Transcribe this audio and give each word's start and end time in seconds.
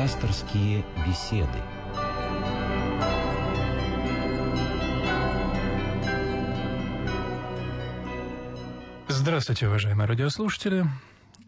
Пасторские 0.00 0.82
беседы. 1.06 1.46
Здравствуйте, 9.08 9.68
уважаемые 9.68 10.06
радиослушатели. 10.06 10.86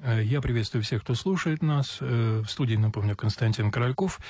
Э, 0.02 0.22
я 0.22 0.42
приветствую 0.42 0.82
всех, 0.82 1.00
кто 1.00 1.14
слушает 1.14 1.62
нас. 1.62 1.96
Э, 2.02 2.42
в 2.44 2.50
студии, 2.50 2.74
напомню, 2.74 3.16
Константин 3.16 3.70
Корольков. 3.70 4.20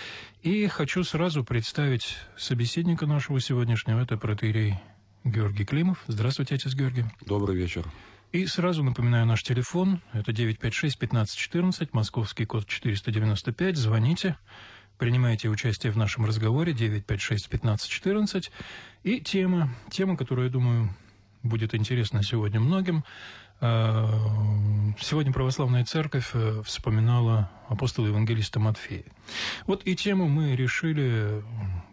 И 0.45 0.69
хочу 0.69 1.03
сразу 1.03 1.43
представить 1.43 2.17
собеседника 2.37 3.07
нашего 3.07 3.41
сегодняшнего. 3.41 4.01
Это 4.01 4.17
протеерей 4.19 4.77
Георгий 5.25 5.65
Климов. 5.65 5.99
Здравствуйте, 6.07 6.55
отец 6.55 6.73
Георгий. 6.77 7.07
Добрый 7.27 7.57
вечер. 7.57 7.85
И 8.33 8.47
сразу 8.47 8.83
напоминаю 8.83 9.27
наш 9.27 9.43
телефон. 9.43 10.01
Это 10.15 10.33
956-1514, 10.33 11.91
московский 11.93 12.47
код 12.47 12.67
495. 12.67 13.77
Звоните, 13.77 14.39
принимайте 14.97 15.51
участие 15.51 15.93
в 15.93 15.99
нашем 15.99 16.25
разговоре 16.25 16.73
956-1514. 16.73 18.51
И 19.03 19.21
тема, 19.21 19.69
тема, 19.91 20.17
которую, 20.17 20.47
я 20.47 20.51
думаю, 20.51 20.97
будет 21.43 21.75
интересна 21.75 22.23
сегодня 22.23 22.59
многим. 22.59 23.05
Э, 23.61 24.09
сегодня 24.99 25.31
православная 25.31 25.85
церковь 25.85 26.31
э, 26.33 26.63
вспоминала 26.65 27.51
апостола 27.69 28.07
евангелиста 28.07 28.61
Матфея. 28.61 29.05
Вот 29.67 29.83
и 29.85 29.95
тему 29.95 30.27
мы 30.27 30.57
решили 30.57 31.45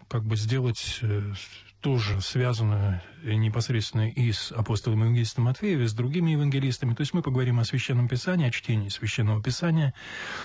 как 0.09 0.23
бы 0.23 0.35
сделать 0.35 0.99
э, 1.01 1.33
тоже 1.81 2.21
связано 2.21 3.01
непосредственно 3.23 4.09
и 4.09 4.31
с 4.31 4.51
апостолом 4.51 4.99
евангелистом 4.99 5.45
Матфеем, 5.45 5.81
и 5.81 5.87
с 5.87 5.93
другими 5.93 6.31
евангелистами. 6.31 6.93
То 6.93 7.01
есть 7.01 7.13
мы 7.13 7.21
поговорим 7.21 7.59
о 7.59 7.65
Священном 7.65 8.07
Писании, 8.07 8.47
о 8.47 8.51
чтении 8.51 8.89
Священного 8.89 9.41
Писания. 9.41 9.93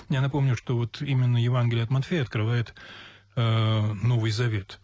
Я 0.09 0.20
напомню, 0.20 0.57
что 0.57 0.77
вот 0.77 1.03
именно 1.03 1.37
Евангелие 1.37 1.85
от 1.85 1.91
Матфея 1.91 2.23
открывает 2.23 2.75
э, 3.37 3.92
Новый 4.03 4.31
Завет. 4.31 4.81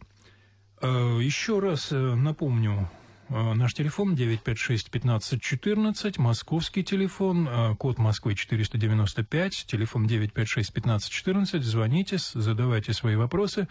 Э, 0.80 1.18
еще 1.20 1.60
раз 1.60 1.92
э, 1.92 1.96
напомню 1.96 2.90
Э, 3.30 3.54
наш 3.54 3.72
телефон 3.74 4.14
956-1514, 4.14 6.20
московский 6.20 6.82
телефон, 6.82 7.48
э, 7.48 7.76
код 7.76 7.98
Москвы 7.98 8.34
495, 8.34 9.66
телефон 9.66 10.06
956-1514. 10.06 11.60
Звоните, 11.60 12.16
задавайте 12.18 12.92
свои 12.92 13.14
вопросы, 13.14 13.68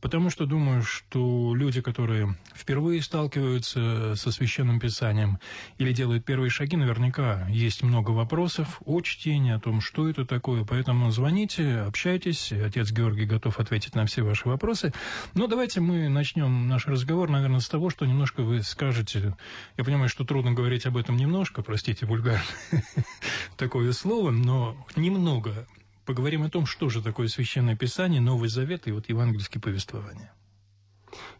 потому 0.00 0.30
что 0.30 0.46
думаю, 0.46 0.82
что 0.82 1.54
люди, 1.54 1.80
которые 1.80 2.36
впервые 2.54 3.02
сталкиваются 3.02 4.14
со 4.16 4.30
Священным 4.32 4.80
Писанием 4.80 5.38
или 5.78 5.92
делают 5.92 6.24
первые 6.24 6.50
шаги, 6.50 6.76
наверняка 6.76 7.46
есть 7.48 7.82
много 7.82 8.10
вопросов 8.10 8.80
о 8.84 9.00
чтении, 9.00 9.52
о 9.52 9.60
том, 9.60 9.80
что 9.80 10.08
это 10.08 10.24
такое. 10.24 10.64
Поэтому 10.64 11.10
звоните, 11.10 11.80
общайтесь, 11.80 12.52
отец 12.52 12.90
Георгий 12.90 13.26
готов 13.26 13.58
ответить 13.58 13.94
на 13.94 14.06
все 14.06 14.22
ваши 14.22 14.48
вопросы. 14.48 14.92
Но 15.34 15.46
давайте 15.46 15.80
мы 15.80 16.08
начнем 16.08 16.68
наш 16.68 16.86
разговор, 16.86 17.30
наверное, 17.30 17.60
с 17.60 17.68
того, 17.68 17.90
что 17.90 18.06
немножко 18.06 18.42
вы 18.42 18.62
скажете 18.62 19.36
я 19.76 19.84
понимаю, 19.84 20.08
что 20.08 20.24
трудно 20.24 20.52
говорить 20.52 20.86
об 20.86 20.96
этом 20.96 21.16
немножко, 21.16 21.62
простите, 21.62 22.06
вульгарно 22.06 22.42
такое 23.56 23.92
слово, 23.92 24.30
но 24.30 24.76
немного 24.96 25.66
поговорим 26.08 26.42
о 26.42 26.48
том, 26.48 26.64
что 26.64 26.88
же 26.88 27.02
такое 27.02 27.28
Священное 27.28 27.76
Писание, 27.76 28.18
Новый 28.18 28.48
Завет 28.48 28.88
и 28.88 28.92
вот 28.92 29.10
евангельские 29.10 29.60
повествования. 29.60 30.32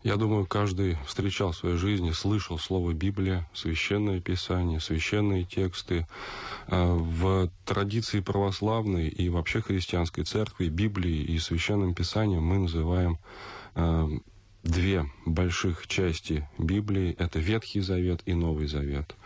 Я 0.02 0.16
думаю, 0.16 0.44
каждый 0.44 0.98
встречал 1.06 1.52
в 1.52 1.56
своей 1.56 1.76
жизни, 1.76 2.10
слышал 2.10 2.58
слово 2.58 2.92
Библия, 2.92 3.48
священное 3.54 4.20
писание, 4.20 4.78
священные 4.78 5.44
тексты. 5.44 6.06
А, 6.66 6.94
в 6.94 7.50
традиции 7.64 8.20
православной 8.20 9.08
и 9.08 9.30
вообще 9.30 9.62
христианской 9.62 10.24
церкви 10.24 10.68
Библии 10.68 11.22
и 11.22 11.38
священным 11.38 11.94
писанием 11.94 12.42
мы 12.42 12.58
называем 12.58 13.18
а, 13.74 14.06
две 14.64 15.06
больших 15.24 15.86
части 15.86 16.46
Библии– 16.58 17.16
это 17.18 17.38
Ветхий 17.38 17.80
Завет 17.80 18.20
и 18.26 18.34
Новый 18.34 18.66
Завет. 18.66 19.16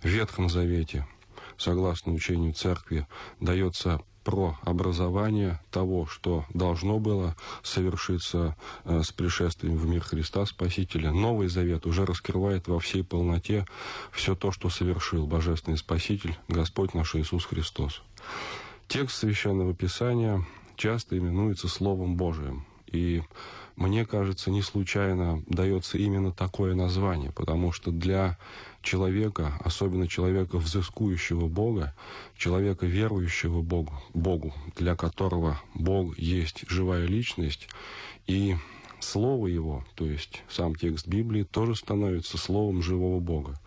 В 0.00 0.06
Ветхом 0.06 0.48
Завете, 0.48 1.08
согласно 1.56 2.12
учению 2.12 2.54
Церкви, 2.54 3.08
дается 3.40 4.00
про 4.24 4.58
образование 4.62 5.60
того, 5.70 6.06
что 6.06 6.44
должно 6.54 6.98
было 6.98 7.36
совершиться 7.62 8.56
э, 8.84 9.02
с 9.02 9.12
пришествием 9.12 9.76
в 9.76 9.86
мир 9.86 10.02
Христа 10.02 10.46
Спасителя. 10.46 11.12
Новый 11.12 11.48
Завет 11.48 11.86
уже 11.86 12.04
раскрывает 12.04 12.68
во 12.68 12.78
всей 12.78 13.04
полноте 13.04 13.66
все 14.10 14.34
то, 14.34 14.52
что 14.52 14.70
совершил 14.70 15.26
Божественный 15.26 15.78
Спаситель, 15.78 16.36
Господь 16.48 16.94
наш 16.94 17.14
Иисус 17.14 17.44
Христос. 17.44 18.02
Текст 18.88 19.18
Священного 19.18 19.74
Писания 19.74 20.44
часто 20.76 21.16
именуется 21.18 21.68
Словом 21.68 22.16
Божиим. 22.16 22.66
И 22.92 23.22
мне 23.76 24.04
кажется, 24.04 24.50
не 24.50 24.62
случайно 24.62 25.42
дается 25.46 25.98
именно 25.98 26.30
такое 26.30 26.74
название, 26.74 27.32
потому 27.32 27.72
что 27.72 27.90
для 27.90 28.38
человека, 28.82 29.54
особенно 29.64 30.06
человека, 30.06 30.58
взыскующего 30.58 31.48
Бога, 31.48 31.94
человека, 32.36 32.86
верующего 32.86 33.62
Богу, 33.62 33.92
Богу, 34.12 34.54
для 34.76 34.94
которого 34.94 35.60
Бог 35.74 36.18
есть 36.18 36.64
живая 36.68 37.06
личность, 37.06 37.68
и 38.26 38.56
Слово 39.00 39.48
Его, 39.48 39.84
то 39.94 40.06
есть 40.06 40.42
сам 40.48 40.74
текст 40.74 41.08
Библии, 41.08 41.42
тоже 41.42 41.74
становится 41.74 42.38
Словом 42.38 42.82
живого 42.82 43.20
Бога. 43.20 43.58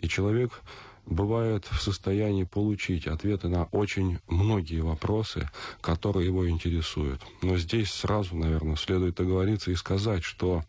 И 0.00 0.08
человек 0.08 0.62
бывает 1.08 1.66
в 1.70 1.80
состоянии 1.80 2.44
получить 2.44 3.06
ответы 3.06 3.48
на 3.48 3.64
очень 3.64 4.18
многие 4.28 4.80
вопросы, 4.80 5.50
которые 5.80 6.26
его 6.26 6.48
интересуют. 6.48 7.22
Но 7.42 7.56
здесь 7.56 7.90
сразу, 7.90 8.36
наверное, 8.36 8.76
следует 8.76 9.18
оговориться 9.18 9.70
и 9.70 9.74
сказать, 9.74 10.22
что 10.22 10.64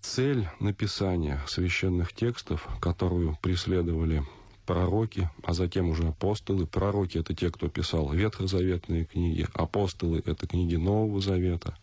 цель 0.00 0.48
написания 0.60 1.40
священных 1.46 2.12
текстов, 2.12 2.66
которую 2.80 3.38
преследовали 3.40 4.24
пророки, 4.66 5.30
а 5.42 5.52
затем 5.52 5.90
уже 5.90 6.08
апостолы. 6.08 6.66
Пророки– 6.66 7.18
это 7.18 7.34
те, 7.34 7.50
кто 7.50 7.68
писал 7.68 8.10
ветхозаветные 8.10 9.04
книги, 9.04 9.46
апостолы– 9.52 10.22
это 10.26 10.46
книги 10.46 10.76
Нового 10.76 11.20
Завета. 11.20 11.76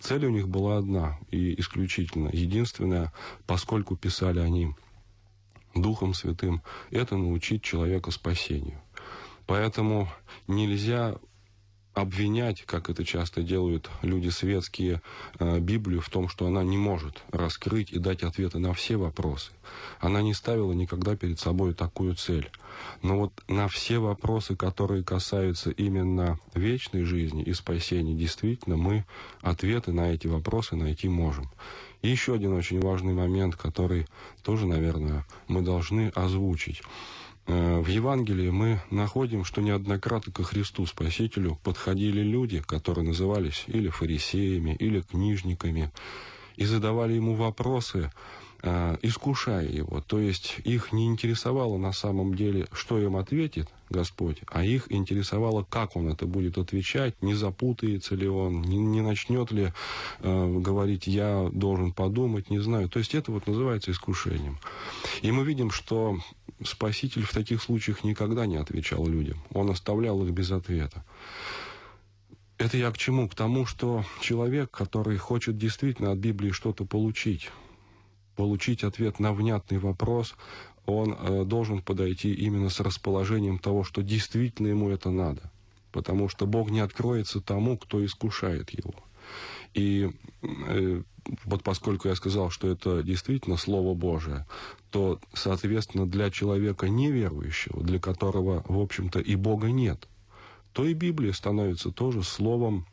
Цель 0.00 0.26
у 0.26 0.30
них 0.30 0.48
была 0.48 0.78
одна 0.78 1.18
и 1.30 1.58
исключительно, 1.60 2.30
единственная, 2.32 3.12
поскольку 3.46 3.96
писали 3.96 4.38
они 4.38 4.74
Духом 5.76 6.14
Святым, 6.14 6.62
это 6.90 7.16
научить 7.16 7.62
человека 7.62 8.10
спасению. 8.10 8.80
Поэтому 9.46 10.08
нельзя 10.48 11.16
обвинять, 11.96 12.62
как 12.66 12.90
это 12.90 13.06
часто 13.06 13.42
делают 13.42 13.88
люди 14.02 14.28
светские, 14.28 15.00
э, 15.38 15.58
Библию 15.60 16.02
в 16.02 16.10
том, 16.10 16.28
что 16.28 16.46
она 16.46 16.62
не 16.62 16.76
может 16.76 17.22
раскрыть 17.32 17.90
и 17.90 17.98
дать 17.98 18.22
ответы 18.22 18.58
на 18.58 18.74
все 18.74 18.98
вопросы. 18.98 19.52
Она 19.98 20.20
не 20.20 20.34
ставила 20.34 20.72
никогда 20.74 21.16
перед 21.16 21.40
собой 21.40 21.72
такую 21.72 22.14
цель. 22.14 22.50
Но 23.00 23.18
вот 23.18 23.32
на 23.48 23.66
все 23.68 23.98
вопросы, 23.98 24.56
которые 24.56 25.04
касаются 25.04 25.70
именно 25.70 26.38
вечной 26.54 27.04
жизни 27.04 27.42
и 27.42 27.54
спасения, 27.54 28.14
действительно 28.14 28.76
мы 28.76 29.06
ответы 29.40 29.90
на 29.92 30.12
эти 30.12 30.26
вопросы 30.26 30.76
найти 30.76 31.08
можем. 31.08 31.50
И 32.02 32.08
еще 32.08 32.34
один 32.34 32.52
очень 32.52 32.78
важный 32.78 33.14
момент, 33.14 33.56
который 33.56 34.06
тоже, 34.42 34.66
наверное, 34.66 35.24
мы 35.48 35.62
должны 35.62 36.10
озвучить. 36.14 36.82
Э, 37.46 37.78
в 37.78 37.86
Евангелии 37.86 38.50
мы 38.50 38.80
находим, 38.90 39.44
что 39.44 39.60
неоднократно 39.60 40.32
ко 40.32 40.42
Христу 40.42 40.84
Спасителю 40.86 41.58
подходили 41.62 42.20
люди, 42.20 42.60
которые 42.60 43.06
назывались 43.06 43.64
или 43.68 43.88
фарисеями, 43.88 44.74
или 44.78 45.00
книжниками, 45.00 45.92
и 46.56 46.64
задавали 46.64 47.14
ему 47.14 47.34
вопросы, 47.34 48.10
искушая 49.02 49.68
его. 49.68 50.00
То 50.00 50.18
есть 50.18 50.56
их 50.64 50.92
не 50.92 51.06
интересовало 51.06 51.78
на 51.78 51.92
самом 51.92 52.34
деле, 52.34 52.66
что 52.72 52.98
им 52.98 53.16
ответит 53.16 53.68
Господь, 53.88 54.38
а 54.48 54.64
их 54.64 54.90
интересовало, 54.90 55.64
как 55.68 55.96
он 55.96 56.08
это 56.08 56.26
будет 56.26 56.58
отвечать, 56.58 57.22
не 57.22 57.34
запутается 57.34 58.16
ли 58.16 58.26
он, 58.26 58.62
не, 58.62 58.78
не 58.78 59.00
начнет 59.00 59.52
ли 59.52 59.72
э, 60.20 60.58
говорить, 60.58 61.06
я 61.06 61.48
должен 61.52 61.92
подумать, 61.92 62.50
не 62.50 62.58
знаю. 62.58 62.88
То 62.88 62.98
есть 62.98 63.14
это 63.14 63.30
вот 63.30 63.46
называется 63.46 63.92
искушением. 63.92 64.58
И 65.22 65.30
мы 65.30 65.44
видим, 65.44 65.70
что 65.70 66.18
Спаситель 66.64 67.22
в 67.22 67.32
таких 67.32 67.62
случаях 67.62 68.02
никогда 68.02 68.46
не 68.46 68.56
отвечал 68.56 69.06
людям. 69.06 69.42
Он 69.52 69.70
оставлял 69.70 70.24
их 70.24 70.30
без 70.30 70.50
ответа. 70.50 71.04
Это 72.58 72.78
я 72.78 72.90
к 72.90 72.96
чему? 72.96 73.28
К 73.28 73.34
тому, 73.34 73.66
что 73.66 74.04
человек, 74.20 74.70
который 74.70 75.18
хочет 75.18 75.58
действительно 75.58 76.12
от 76.12 76.18
Библии 76.18 76.50
что-то 76.50 76.86
получить, 76.86 77.50
получить 78.36 78.84
ответ 78.84 79.18
на 79.18 79.32
внятный 79.32 79.78
вопрос, 79.78 80.34
он 80.84 81.16
э, 81.18 81.44
должен 81.44 81.82
подойти 81.82 82.32
именно 82.32 82.68
с 82.68 82.80
расположением 82.80 83.58
того, 83.58 83.82
что 83.82 84.02
действительно 84.02 84.68
ему 84.68 84.90
это 84.90 85.10
надо. 85.10 85.50
Потому 85.90 86.28
что 86.28 86.46
Бог 86.46 86.70
не 86.70 86.80
откроется 86.80 87.40
тому, 87.40 87.76
кто 87.76 88.04
искушает 88.04 88.70
его. 88.70 88.94
И 89.74 90.12
э, 90.42 91.02
вот 91.44 91.62
поскольку 91.62 92.08
я 92.08 92.14
сказал, 92.14 92.50
что 92.50 92.68
это 92.68 93.02
действительно 93.02 93.56
Слово 93.56 93.94
Божие, 93.94 94.46
то, 94.90 95.18
соответственно, 95.32 96.06
для 96.06 96.30
человека 96.30 96.88
неверующего, 96.88 97.82
для 97.82 97.98
которого, 97.98 98.64
в 98.68 98.78
общем-то, 98.78 99.18
и 99.18 99.34
Бога 99.34 99.68
нет, 99.70 100.08
то 100.72 100.84
и 100.84 100.94
Библия 100.94 101.32
становится 101.32 101.90
тоже 101.90 102.22
словом 102.22 102.86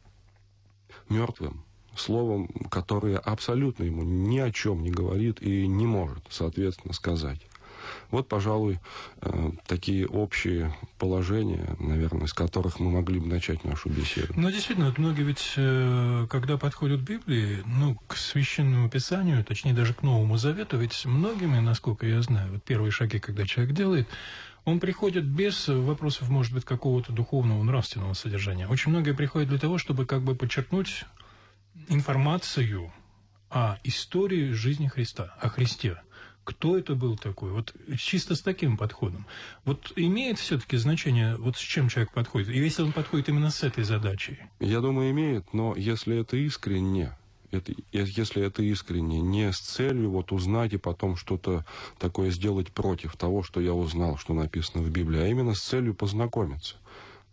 мертвым, 1.09 1.63
словом, 1.95 2.47
которое 2.69 3.17
абсолютно 3.17 3.83
ему 3.83 4.03
ни 4.03 4.39
о 4.39 4.51
чем 4.51 4.83
не 4.83 4.91
говорит 4.91 5.41
и 5.41 5.67
не 5.67 5.85
может, 5.85 6.23
соответственно, 6.29 6.93
сказать. 6.93 7.39
Вот, 8.11 8.27
пожалуй, 8.27 8.79
э, 9.21 9.51
такие 9.67 10.07
общие 10.07 10.75
положения, 10.99 11.75
наверное, 11.79 12.25
из 12.25 12.33
которых 12.33 12.79
мы 12.79 12.91
могли 12.91 13.19
бы 13.19 13.27
начать 13.27 13.63
нашу 13.63 13.89
беседу. 13.89 14.33
Ну, 14.35 14.49
действительно, 14.51 14.87
вот 14.87 14.97
многие 14.97 15.23
ведь, 15.23 15.53
э, 15.57 16.27
когда 16.29 16.57
подходят 16.57 17.01
к 17.01 17.03
Библии, 17.03 17.63
ну, 17.65 17.95
к 18.07 18.15
священному 18.15 18.89
писанию, 18.89 19.43
точнее, 19.43 19.73
даже 19.73 19.93
к 19.93 20.03
Новому 20.03 20.37
Завету, 20.37 20.77
ведь 20.77 21.05
многими, 21.05 21.59
насколько 21.59 22.05
я 22.05 22.21
знаю, 22.21 22.51
вот 22.53 22.63
первые 22.63 22.91
шаги, 22.91 23.19
когда 23.19 23.45
человек 23.45 23.75
делает, 23.75 24.07
он 24.65 24.79
приходит 24.79 25.25
без 25.25 25.67
вопросов, 25.67 26.29
может 26.29 26.53
быть, 26.53 26.63
какого-то 26.63 27.11
духовного, 27.11 27.61
нравственного 27.63 28.13
содержания. 28.13 28.67
Очень 28.67 28.91
многие 28.91 29.13
приходят 29.13 29.49
для 29.49 29.59
того, 29.59 29.77
чтобы 29.77 30.05
как 30.05 30.21
бы 30.21 30.35
подчеркнуть 30.35 31.03
информацию 31.87 32.91
о 33.49 33.77
истории 33.83 34.51
жизни 34.51 34.87
Христа, 34.87 35.35
о 35.39 35.49
Христе. 35.49 36.01
Кто 36.43 36.77
это 36.77 36.95
был 36.95 37.17
такой? 37.17 37.51
Вот 37.51 37.73
чисто 37.97 38.35
с 38.35 38.41
таким 38.41 38.75
подходом. 38.75 39.25
Вот 39.63 39.93
имеет 39.95 40.39
все-таки 40.39 40.75
значение, 40.75 41.37
вот 41.37 41.55
с 41.55 41.59
чем 41.59 41.87
человек 41.87 42.11
подходит? 42.11 42.49
И 42.49 42.57
если 42.59 42.81
он 42.81 42.91
подходит 42.91 43.29
именно 43.29 43.49
с 43.49 43.63
этой 43.63 43.85
задачей? 43.85 44.39
Я 44.59 44.81
думаю, 44.81 45.11
имеет, 45.11 45.53
но 45.53 45.73
если 45.77 46.19
это 46.19 46.35
искренне, 46.35 47.17
это, 47.51 47.73
если 47.93 48.43
это 48.43 48.61
искренне, 48.61 49.21
не 49.21 49.53
с 49.53 49.59
целью 49.59 50.09
вот 50.09 50.33
узнать 50.33 50.73
и 50.73 50.77
потом 50.77 51.15
что-то 51.15 51.65
такое 51.97 52.29
сделать 52.29 52.71
против 52.71 53.15
того, 53.15 53.41
что 53.41 53.61
я 53.61 53.73
узнал, 53.73 54.17
что 54.17 54.33
написано 54.33 54.83
в 54.83 54.89
Библии, 54.89 55.21
а 55.21 55.27
именно 55.27 55.53
с 55.53 55.61
целью 55.61 55.93
познакомиться 55.93 56.75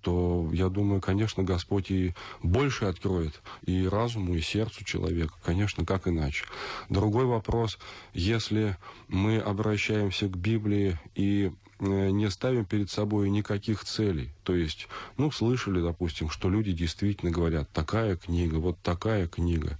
то, 0.00 0.49
я 0.52 0.69
думаю, 0.69 1.00
конечно, 1.00 1.43
Господь 1.43 1.91
и 1.91 2.14
больше 2.43 2.87
откроет 2.87 3.41
и 3.64 3.87
разуму, 3.87 4.35
и 4.35 4.41
сердцу 4.41 4.85
человека, 4.85 5.35
конечно, 5.44 5.85
как 5.85 6.08
иначе. 6.08 6.44
Другой 6.88 7.25
вопрос, 7.25 7.79
если 8.12 8.76
мы 9.08 9.38
обращаемся 9.38 10.29
к 10.29 10.37
Библии 10.37 10.99
и 11.14 11.52
э, 11.81 12.11
не 12.11 12.31
ставим 12.31 12.64
перед 12.64 12.91
собой 12.91 13.31
никаких 13.31 13.85
целей. 13.85 14.31
То 14.43 14.55
есть, 14.55 14.88
ну, 15.17 15.31
слышали, 15.31 15.81
допустим, 15.81 16.31
что 16.31 16.49
люди 16.49 16.73
действительно 16.73 17.31
говорят, 17.31 17.70
такая 17.73 18.17
книга, 18.17 18.56
вот 18.56 18.79
такая 18.82 19.29
книга. 19.29 19.79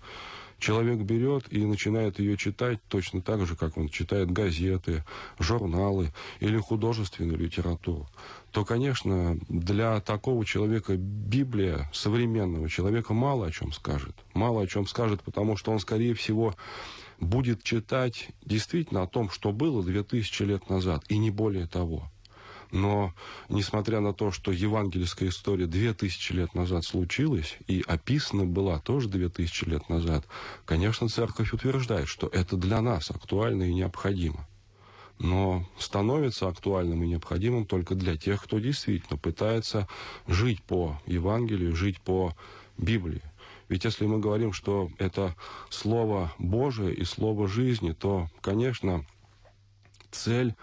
Человек 0.61 1.01
берет 1.01 1.51
и 1.51 1.65
начинает 1.65 2.19
ее 2.19 2.37
читать 2.37 2.79
точно 2.89 3.23
так 3.23 3.47
же, 3.47 3.57
как 3.57 3.77
он 3.77 3.89
читает 3.89 4.31
газеты, 4.31 5.05
журналы 5.39 6.13
или 6.41 6.59
художественную 6.59 7.39
литературу 7.39 8.09
то, 8.53 8.65
конечно, 8.65 9.39
для 9.49 10.01
такого 10.01 10.45
человека 10.45 10.97
Библия, 10.97 11.89
современного 11.93 12.69
человека, 12.69 13.15
мало 13.15 13.47
о 13.47 13.51
чем 13.51 13.73
скажет. 13.73 14.15
Мало 14.35 14.63
о 14.63 14.67
чем 14.67 14.87
скажет, 14.87 15.23
потому 15.23 15.57
что 15.57 15.71
он, 15.71 15.79
скорее 15.79 16.15
всего, 16.15 16.55
будет 17.21 17.63
читать 17.63 18.31
действительно 18.45 19.03
о 19.03 19.07
том, 19.07 19.31
что 19.31 19.53
было 19.53 19.83
2000 19.83 20.43
лет 20.43 20.69
назад, 20.69 21.05
и 21.09 21.19
не 21.19 21.31
более 21.31 21.67
того. 21.67 22.11
Но, 22.73 23.13
несмотря 23.49 24.01
на 24.01 24.13
то, 24.13 24.31
что 24.31 24.53
евангельская 24.53 25.29
история 25.29 25.67
2000 25.67 26.33
лет 26.33 26.55
назад 26.55 26.85
случилась 26.85 27.59
и 27.67 27.83
описана 27.87 28.45
была 28.45 28.79
тоже 28.79 29.09
2000 29.09 29.65
лет 29.65 29.89
назад, 29.89 30.27
конечно, 30.65 31.09
церковь 31.09 31.53
утверждает, 31.53 32.09
что 32.09 32.29
это 32.29 32.57
для 32.57 32.81
нас 32.81 33.11
актуально 33.11 33.65
и 33.65 33.75
необходимо 33.75 34.47
но 35.21 35.67
становится 35.79 36.49
актуальным 36.49 37.05
и 37.05 37.09
необходимым 37.09 37.67
только 37.67 37.95
для 37.95 38.17
тех, 38.17 38.43
кто 38.43 38.59
действительно 38.59 39.19
пытается 39.19 39.87
жить 40.27 40.63
по 40.63 40.99
Евангелию, 41.07 41.77
жить 41.77 42.01
по 42.01 42.35
Библии. 42.79 43.23
Ведь 43.69 43.85
если 43.85 44.07
мы 44.07 44.19
говорим, 44.19 44.53
что 44.53 44.91
это 44.99 45.37
Слово 45.69 46.33
Божие 46.39 46.95
и 46.95 47.05
Слово 47.05 47.49
жизни, 47.49 47.93
то, 47.93 48.29
конечно, 48.41 49.05
цель 50.11 50.55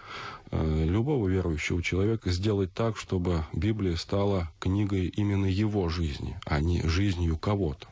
э, 0.50 0.84
любого 0.84 1.28
верующего 1.28 1.82
человека 1.82 2.30
сделать 2.30 2.72
так, 2.72 2.96
чтобы 2.96 3.44
Библия 3.52 3.96
стала 3.96 4.50
книгой 4.58 5.06
именно 5.06 5.46
его 5.46 5.88
жизни, 5.88 6.38
а 6.44 6.60
не 6.60 6.82
жизнью 6.82 7.36
кого-то. 7.36 7.88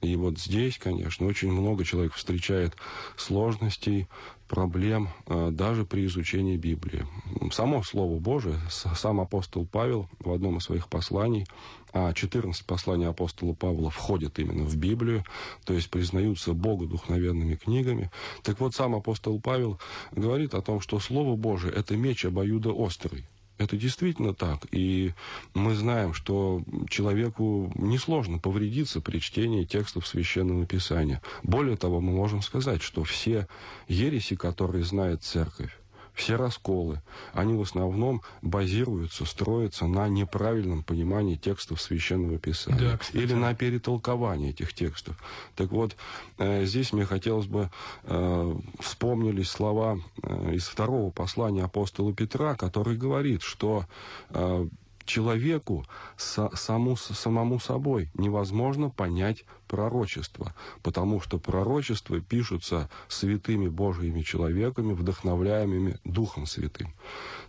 И 0.00 0.16
вот 0.16 0.38
здесь, 0.38 0.78
конечно, 0.78 1.26
очень 1.26 1.50
много 1.50 1.84
человек 1.84 2.12
встречает 2.12 2.76
сложностей, 3.16 4.06
проблем 4.54 5.08
э, 5.26 5.50
даже 5.50 5.84
при 5.84 6.06
изучении 6.06 6.56
Библии. 6.56 7.04
Само 7.50 7.82
Слово 7.82 8.20
Божие, 8.20 8.56
сам 8.70 9.20
апостол 9.20 9.66
Павел 9.66 10.08
в 10.20 10.30
одном 10.30 10.58
из 10.58 10.64
своих 10.64 10.86
посланий, 10.88 11.44
а 11.92 12.12
14 12.12 12.64
посланий 12.64 13.08
апостола 13.08 13.52
Павла 13.52 13.90
входят 13.90 14.38
именно 14.38 14.62
в 14.62 14.76
Библию, 14.76 15.24
то 15.64 15.74
есть 15.74 15.90
признаются 15.90 16.52
богодухновенными 16.52 17.56
книгами. 17.56 18.12
Так 18.44 18.60
вот, 18.60 18.76
сам 18.76 18.94
апостол 18.94 19.40
Павел 19.40 19.80
говорит 20.12 20.54
о 20.54 20.62
том, 20.62 20.80
что 20.80 21.00
Слово 21.00 21.34
Божие– 21.34 21.72
это 21.76 21.96
меч 21.96 22.24
обоюдоострый. 22.24 23.26
Это 23.56 23.76
действительно 23.76 24.34
так. 24.34 24.66
И 24.72 25.12
мы 25.54 25.74
знаем, 25.74 26.12
что 26.12 26.62
человеку 26.88 27.72
несложно 27.76 28.38
повредиться 28.38 29.00
при 29.00 29.20
чтении 29.20 29.64
текстов 29.64 30.06
Священного 30.08 30.66
Писания. 30.66 31.22
Более 31.42 31.76
того, 31.76 32.00
мы 32.00 32.12
можем 32.12 32.42
сказать, 32.42 32.82
что 32.82 33.04
все 33.04 33.46
ереси, 33.86 34.34
которые 34.34 34.84
знает 34.84 35.22
Церковь, 35.22 35.70
все 36.14 36.36
расколы, 36.36 37.02
они 37.32 37.54
в 37.54 37.62
основном 37.62 38.22
базируются, 38.40 39.24
строятся 39.24 39.86
на 39.86 40.08
неправильном 40.08 40.82
понимании 40.82 41.34
текстов 41.34 41.80
Священного 41.80 42.38
Писания. 42.38 42.98
Да, 43.12 43.20
или 43.20 43.34
на 43.34 43.54
перетолковании 43.54 44.50
этих 44.50 44.72
текстов. 44.72 45.16
Так 45.56 45.70
вот, 45.70 45.96
э, 46.38 46.64
здесь 46.64 46.92
мне 46.92 47.04
хотелось 47.04 47.46
бы 47.46 47.70
э, 48.04 48.56
вспомнились 48.78 49.50
слова 49.50 49.98
э, 50.22 50.54
из 50.54 50.66
второго 50.66 51.10
послания 51.10 51.64
апостола 51.64 52.14
Петра, 52.14 52.54
который 52.54 52.96
говорит, 52.96 53.42
что 53.42 53.86
э, 54.30 54.68
человеку 55.04 55.84
саму, 56.16 56.96
самому 56.96 57.60
собой 57.60 58.10
невозможно 58.14 58.90
понять 58.90 59.44
пророчество, 59.68 60.54
потому 60.82 61.20
что 61.20 61.38
пророчества 61.38 62.20
пишутся 62.20 62.88
святыми 63.08 63.68
Божьими 63.68 64.22
человеками, 64.22 64.92
вдохновляемыми 64.92 65.98
Духом 66.04 66.46
Святым. 66.46 66.92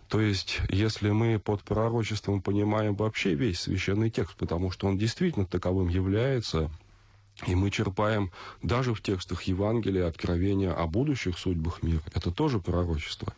То 0.08 0.20
есть, 0.20 0.60
если 0.68 1.10
мы 1.10 1.38
под 1.38 1.62
пророчеством 1.62 2.40
понимаем 2.40 2.94
вообще 2.94 3.34
весь 3.34 3.60
священный 3.60 4.10
текст, 4.10 4.36
потому 4.36 4.70
что 4.70 4.86
он 4.86 4.98
действительно 4.98 5.46
таковым 5.46 5.88
является, 5.88 6.70
и 7.44 7.54
мы 7.54 7.70
черпаем 7.70 8.30
даже 8.62 8.94
в 8.94 9.02
текстах 9.02 9.42
Евангелия 9.42 10.06
откровения 10.06 10.72
о 10.72 10.86
будущих 10.86 11.38
судьбах 11.38 11.82
мира. 11.82 12.02
Это 12.14 12.30
тоже 12.30 12.60
пророчество. 12.60 13.34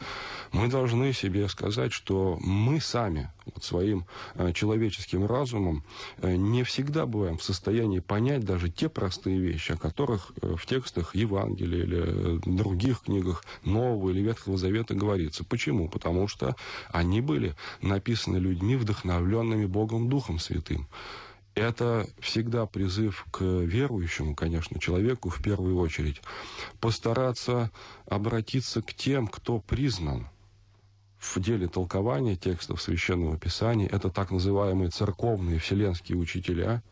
Мы 0.52 0.68
должны 0.68 1.12
себе 1.12 1.48
сказать, 1.48 1.92
что 1.92 2.38
мы 2.40 2.80
сами 2.80 3.30
вот 3.46 3.64
своим 3.64 4.06
э, 4.34 4.52
человеческим 4.52 5.26
разумом 5.26 5.82
э, 6.18 6.36
не 6.36 6.62
всегда 6.62 7.06
бываем 7.06 7.38
в 7.38 7.42
состоянии 7.42 7.98
понять 7.98 8.44
даже 8.44 8.70
те 8.70 8.88
простые 8.88 9.40
вещи, 9.40 9.72
о 9.72 9.76
которых 9.76 10.32
э, 10.42 10.54
в 10.56 10.64
текстах 10.64 11.16
Евангелия 11.16 11.82
или 11.82 12.38
других 12.44 13.02
книгах 13.02 13.44
Нового 13.64 14.10
или 14.10 14.20
Ветхого 14.20 14.56
Завета 14.56 14.94
говорится. 14.94 15.42
Почему? 15.42 15.88
Потому 15.88 16.28
что 16.28 16.54
они 16.90 17.20
были 17.20 17.56
написаны 17.82 18.36
людьми, 18.36 18.76
вдохновленными 18.76 19.66
Богом 19.66 20.08
Духом 20.08 20.38
Святым. 20.38 20.86
Это 21.58 22.06
всегда 22.20 22.66
призыв 22.66 23.26
к 23.32 23.42
верующему, 23.42 24.36
конечно, 24.36 24.78
человеку 24.78 25.28
в 25.28 25.42
первую 25.42 25.76
очередь, 25.78 26.22
постараться 26.80 27.72
обратиться 28.06 28.80
к 28.80 28.94
тем, 28.94 29.26
кто 29.26 29.58
признан 29.58 30.28
в 31.18 31.40
деле 31.40 31.66
толкования 31.66 32.36
текстов 32.36 32.80
Священного 32.80 33.36
Писания. 33.38 33.88
Это 33.88 34.08
так 34.08 34.30
называемые 34.30 34.90
церковные 34.90 35.58
вселенские 35.58 36.16
учителя, 36.16 36.82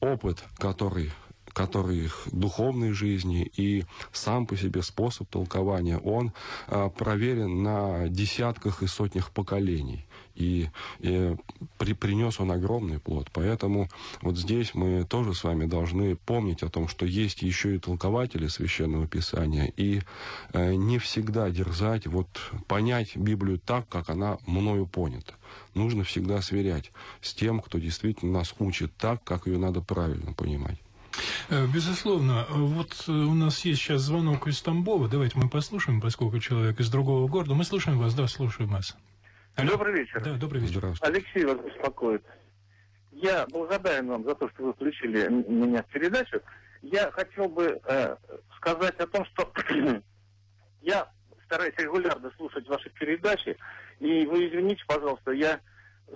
опыт, 0.00 0.44
который 0.58 1.10
который 1.52 1.98
их 1.98 2.26
духовной 2.32 2.90
жизни 2.90 3.48
и 3.56 3.84
сам 4.12 4.44
по 4.44 4.56
себе 4.56 4.82
способ 4.82 5.28
толкования, 5.28 5.98
он 5.98 6.32
а, 6.66 6.88
проверен 6.88 7.62
на 7.62 8.08
десятках 8.08 8.82
и 8.82 8.88
сотнях 8.88 9.30
поколений 9.30 10.04
и, 10.34 10.68
и 11.00 11.36
при, 11.78 11.92
принес 11.92 12.40
он 12.40 12.50
огромный 12.50 12.98
плод. 12.98 13.28
Поэтому 13.32 13.88
вот 14.20 14.36
здесь 14.36 14.74
мы 14.74 15.04
тоже 15.04 15.34
с 15.34 15.44
вами 15.44 15.66
должны 15.66 16.16
помнить 16.16 16.62
о 16.62 16.68
том, 16.68 16.88
что 16.88 17.06
есть 17.06 17.42
еще 17.42 17.76
и 17.76 17.78
толкователи 17.78 18.48
Священного 18.48 19.06
Писания, 19.06 19.72
и 19.76 20.02
э, 20.52 20.74
не 20.74 20.98
всегда 20.98 21.50
дерзать, 21.50 22.06
вот 22.06 22.28
понять 22.66 23.16
Библию 23.16 23.58
так, 23.58 23.88
как 23.88 24.10
она 24.10 24.38
мною 24.46 24.86
понята. 24.86 25.34
Нужно 25.74 26.04
всегда 26.04 26.42
сверять 26.42 26.92
с 27.20 27.34
тем, 27.34 27.60
кто 27.60 27.78
действительно 27.78 28.32
нас 28.32 28.54
учит 28.58 28.94
так, 28.96 29.22
как 29.24 29.46
ее 29.46 29.58
надо 29.58 29.80
правильно 29.80 30.32
понимать. 30.32 30.78
Э, 31.48 31.66
безусловно. 31.66 32.46
Вот 32.50 33.04
у 33.08 33.34
нас 33.34 33.64
есть 33.64 33.80
сейчас 33.80 34.02
звонок 34.02 34.48
из 34.48 34.60
Тамбова. 34.62 35.08
Давайте 35.08 35.38
мы 35.38 35.48
послушаем, 35.48 36.00
поскольку 36.00 36.38
человек 36.40 36.80
из 36.80 36.88
другого 36.88 37.28
города. 37.28 37.54
Мы 37.54 37.64
слушаем 37.64 37.98
вас, 37.98 38.14
да, 38.14 38.26
слушаем 38.26 38.70
вас. 38.70 38.96
Алло. 39.56 39.70
Добрый 39.72 39.94
вечер. 39.94 40.20
Да, 40.20 40.32
добрый 40.34 40.60
вечер. 40.60 40.84
Алексей 41.00 41.44
вас 41.44 41.58
беспокоит. 41.58 42.24
я 43.12 43.46
благодарен 43.46 44.08
вам 44.08 44.24
за 44.24 44.34
то, 44.34 44.48
что 44.50 44.64
вы 44.64 44.72
включили 44.72 45.28
меня 45.28 45.82
в 45.84 45.86
передачу. 45.86 46.40
Я 46.82 47.10
хотел 47.12 47.48
бы 47.48 47.80
э, 47.84 48.16
сказать 48.56 48.98
о 48.98 49.06
том, 49.06 49.24
что 49.26 49.52
я 50.82 51.08
стараюсь 51.44 51.74
регулярно 51.78 52.32
слушать 52.36 52.66
ваши 52.68 52.90
передачи, 52.90 53.56
и 54.00 54.26
вы 54.26 54.48
извините, 54.48 54.82
пожалуйста, 54.88 55.30
я 55.30 55.60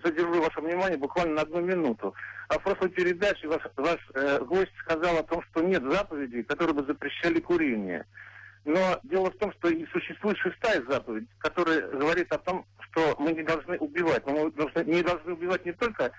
задержу 0.03 0.43
ваше 0.43 0.61
внимание 0.61 0.99
буквально 0.99 1.37
на 1.37 1.43
одну 1.43 1.61
минуту. 1.61 2.15
А 2.49 2.59
в 2.59 2.63
прошлой 2.65 2.91
передаче 2.91 3.47
ваш, 3.47 3.63
ваш 3.77 4.01
э, 4.15 4.41
гость 4.41 4.73
сказал 4.81 5.17
о 5.17 5.23
том, 5.23 5.43
что 5.51 5.63
нет 5.63 5.83
заповедей, 5.85 6.43
которые 6.43 6.75
бы 6.75 6.85
запрещали 6.85 7.39
курение. 7.39 8.05
Но 8.65 9.01
дело 9.05 9.31
в 9.31 9.37
том, 9.37 9.53
что 9.53 9.69
и 9.69 9.87
существует 9.87 10.37
шестая 10.39 10.83
заповедь, 10.89 11.29
которая 11.39 11.89
говорит 11.89 12.33
о 12.33 12.39
том, 12.39 12.67
что 12.81 13.17
мы 13.19 13.33
не 13.33 13.43
должны 13.43 13.79
убивать. 13.79 14.27
Но 14.27 14.33
мы 14.33 14.53
должны, 14.53 14.85
не 14.85 15.03
должны 15.03 15.33
убивать 15.33 15.65
не 15.65 15.73
только 15.73 16.13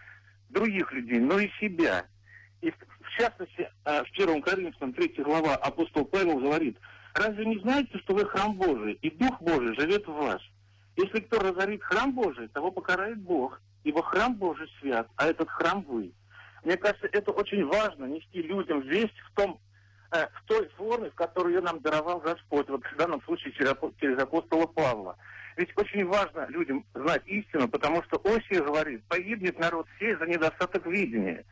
других 0.50 0.91
людей, 0.91 1.19
но 1.19 1.39
и 1.39 1.50
себя. 1.60 2.05
И 2.62 2.72
в 2.72 3.10
частности, 3.17 3.69
э, 3.86 4.03
в 4.03 4.12
первом 4.12 4.41
Коринфянам 4.41 4.93
3 4.93 5.24
глава 5.24 5.55
апостол 5.55 6.05
Павел 6.05 6.39
говорит, 6.39 6.77
разве 7.13 7.46
не 7.46 7.60
знаете, 7.60 7.98
что 8.00 8.13
вы 8.13 8.25
храм 8.25 8.55
Божий, 8.55 8.93
и 8.93 9.10
Дух 9.12 9.41
Божий 9.41 9.75
живет 9.75 10.08
в 10.08 10.13
вас? 10.13 10.41
Если 10.96 11.22
кто 11.22 11.39
разорит 11.39 11.84
храм 11.84 12.13
Божий, 12.13 12.48
того 12.50 12.72
покарает 12.72 13.19
Бог, 13.19 13.62
ибо 13.84 14.03
храм 14.03 14.36
Божий 14.36 14.69
свят, 14.79 15.08
а 15.15 15.27
этот 15.27 15.50
храм 15.50 15.81
вы. 15.84 16.12
Мне 16.63 16.75
кажется, 16.77 17.08
это 17.12 17.31
очень 17.31 17.65
важно, 17.65 18.05
нести 18.05 18.41
людям 18.41 18.81
весть 18.81 19.17
в 19.29 19.36
том, 19.36 19.60
в 20.12 20.44
той 20.48 20.68
форме, 20.78 21.10
в 21.10 21.16
которой 21.16 21.54
ее 21.54 21.62
нам 21.62 21.80
даровал 21.82 22.20
Господь, 22.20 22.70
вот 22.70 22.84
в 22.84 22.96
данном 22.96 23.22
случае 23.24 23.54
через, 23.54 23.75
через 24.00 24.18
апостола 24.18 24.66
Павла. 24.66 25.18
Ведь 25.56 25.70
очень 25.75 26.06
важно 26.06 26.48
людям 26.50 26.86
знать 26.94 27.22
истину, 27.25 27.68
потому 27.68 28.01
что 28.04 28.22
Осия 28.24 28.63
говорит, 28.63 29.04
погибнет 29.06 29.60
народ 29.60 29.88
сей 30.00 30.16
за 30.16 30.25
недостаток 30.25 30.86
видения. 30.86 31.46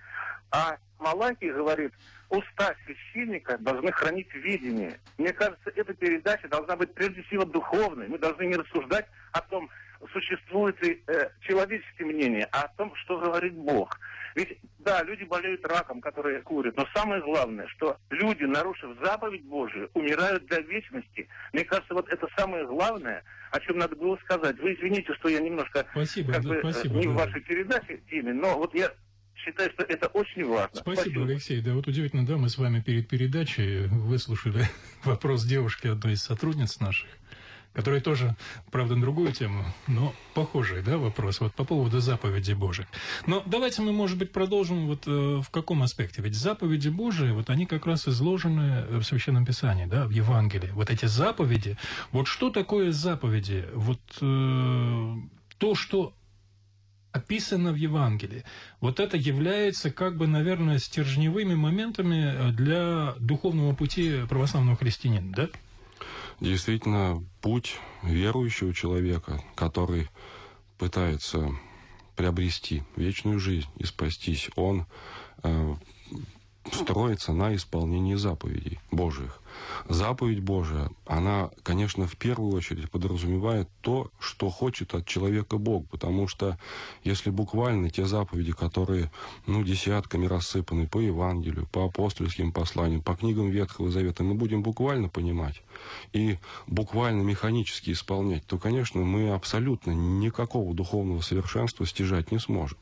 А 0.51 0.77
Малахий 0.99 1.51
говорит, 1.51 1.93
уста 2.29 2.73
священника 2.85 3.57
должны 3.57 3.91
хранить 3.91 4.33
видение. 4.33 4.99
Мне 5.17 5.33
кажется, 5.33 5.71
эта 5.75 5.93
передача 5.93 6.47
должна 6.47 6.75
быть 6.75 6.93
прежде 6.93 7.21
всего 7.23 7.45
духовной. 7.45 8.07
Мы 8.07 8.17
должны 8.17 8.43
не 8.43 8.55
рассуждать 8.55 9.07
о 9.33 9.41
том, 9.41 9.69
существует 10.11 10.81
ли 10.83 11.03
э, 11.07 11.29
человеческое 11.41 12.05
мнение, 12.05 12.47
а 12.51 12.63
о 12.63 12.67
том, 12.69 12.93
что 12.95 13.19
говорит 13.19 13.53
Бог. 13.53 13.99
Ведь, 14.35 14.59
да, 14.79 15.03
люди 15.03 15.23
болеют 15.23 15.65
раком, 15.65 15.99
которые 15.99 16.41
курят, 16.41 16.77
но 16.77 16.85
самое 16.93 17.21
главное, 17.21 17.67
что 17.69 17.97
люди, 18.11 18.43
нарушив 18.43 18.95
заповедь 19.03 19.43
Божию, 19.43 19.89
умирают 19.93 20.45
для 20.45 20.59
вечности. 20.59 21.27
Мне 21.53 21.63
кажется, 21.63 21.93
вот 21.93 22.07
это 22.09 22.27
самое 22.37 22.65
главное, 22.67 23.23
о 23.51 23.59
чем 23.59 23.79
надо 23.79 23.95
было 23.95 24.15
сказать. 24.17 24.59
Вы 24.59 24.75
извините, 24.75 25.13
что 25.15 25.29
я 25.29 25.39
немножко 25.39 25.87
спасибо, 25.91 26.33
как 26.33 26.43
да, 26.43 26.49
бы, 26.49 26.59
спасибо, 26.59 26.95
не 26.95 27.05
да. 27.05 27.09
в 27.09 27.13
вашей 27.15 27.41
передаче 27.41 27.99
теме, 28.09 28.33
но 28.33 28.57
вот 28.57 28.75
я 28.75 28.91
считаю, 29.47 29.71
что 29.71 29.83
это 29.83 30.07
очень 30.07 30.45
важно. 30.45 30.75
Спасибо, 30.75 31.01
Спасибо, 31.01 31.23
Алексей. 31.23 31.61
Да, 31.61 31.73
вот 31.73 31.87
удивительно, 31.87 32.25
да, 32.25 32.37
мы 32.37 32.49
с 32.49 32.57
вами 32.57 32.81
перед 32.81 33.07
передачей 33.07 33.87
выслушали 33.87 34.65
вопрос 35.03 35.45
девушки, 35.45 35.87
одной 35.87 36.13
из 36.13 36.23
сотрудниц 36.23 36.79
наших, 36.79 37.09
которая 37.77 38.01
тоже, 38.01 38.35
правда, 38.71 38.95
на 38.95 39.01
другую 39.01 39.31
тему, 39.31 39.63
но 39.85 40.11
похожий, 40.33 40.81
да, 40.81 40.97
вопрос, 40.97 41.39
вот 41.41 41.53
по 41.53 41.63
поводу 41.63 41.99
заповеди 41.99 42.53
Божьих. 42.53 42.87
Но 43.27 43.43
давайте 43.45 43.83
мы, 43.83 43.91
может 43.91 44.17
быть, 44.17 44.31
продолжим 44.31 44.87
вот 44.87 45.03
э, 45.05 45.41
в 45.43 45.49
каком 45.51 45.83
аспекте. 45.83 46.23
Ведь 46.23 46.33
заповеди 46.33 46.89
Божии, 46.89 47.29
вот 47.29 47.51
они 47.51 47.67
как 47.67 47.85
раз 47.85 48.07
изложены 48.07 48.87
в 48.89 49.03
Священном 49.03 49.45
Писании, 49.45 49.85
да, 49.85 50.07
в 50.07 50.09
Евангелии. 50.09 50.71
Вот 50.73 50.89
эти 50.89 51.05
заповеди, 51.05 51.77
вот 52.11 52.27
что 52.27 52.49
такое 52.49 52.91
заповеди? 52.91 53.65
Вот 53.71 54.01
э, 54.21 55.13
то, 55.59 55.75
что 55.75 56.15
описано 57.11 57.73
в 57.73 57.75
Евангелии. 57.75 58.43
Вот 58.81 58.99
это 58.99 59.17
является, 59.17 59.91
как 59.91 60.17
бы, 60.17 60.25
наверное, 60.25 60.79
стержневыми 60.79 61.53
моментами 61.53 62.51
для 62.53 63.13
духовного 63.19 63.75
пути 63.75 64.25
православного 64.27 64.77
христианина, 64.77 65.31
да? 65.31 65.49
Действительно, 66.39 67.23
путь 67.41 67.79
верующего 68.03 68.73
человека, 68.73 69.41
который 69.55 70.07
пытается 70.77 71.49
приобрести 72.15 72.83
вечную 72.95 73.39
жизнь 73.39 73.67
и 73.77 73.85
спастись, 73.85 74.49
он 74.55 74.85
э, 75.43 75.75
строится 76.71 77.33
на 77.33 77.55
исполнении 77.55 78.15
заповедей 78.15 78.79
Божьих. 78.91 79.41
Заповедь 79.89 80.41
Божия, 80.41 80.89
она, 81.05 81.49
конечно, 81.63 82.07
в 82.07 82.15
первую 82.17 82.53
очередь 82.55 82.91
подразумевает 82.91 83.69
то, 83.81 84.11
что 84.19 84.49
хочет 84.49 84.93
от 84.93 85.05
человека 85.05 85.57
Бог, 85.57 85.87
потому 85.87 86.27
что 86.27 86.57
если 87.03 87.29
буквально 87.29 87.89
те 87.89 88.05
заповеди, 88.05 88.51
которые, 88.51 89.11
ну, 89.45 89.63
десятками 89.63 90.25
рассыпаны 90.25 90.87
по 90.87 90.99
Евангелию, 90.99 91.67
по 91.71 91.85
апостольским 91.85 92.51
посланиям, 92.51 93.01
по 93.01 93.15
книгам 93.15 93.49
Ветхого 93.49 93.89
Завета, 93.89 94.23
мы 94.23 94.35
будем 94.35 94.61
буквально 94.61 95.09
понимать 95.09 95.61
и 96.13 96.37
буквально 96.67 97.21
механически 97.21 97.91
исполнять, 97.91 98.45
то, 98.45 98.57
конечно, 98.57 99.01
мы 99.01 99.31
абсолютно 99.31 99.91
никакого 99.91 100.73
духовного 100.73 101.21
совершенства 101.21 101.85
стяжать 101.85 102.31
не 102.31 102.39
сможем. 102.39 102.77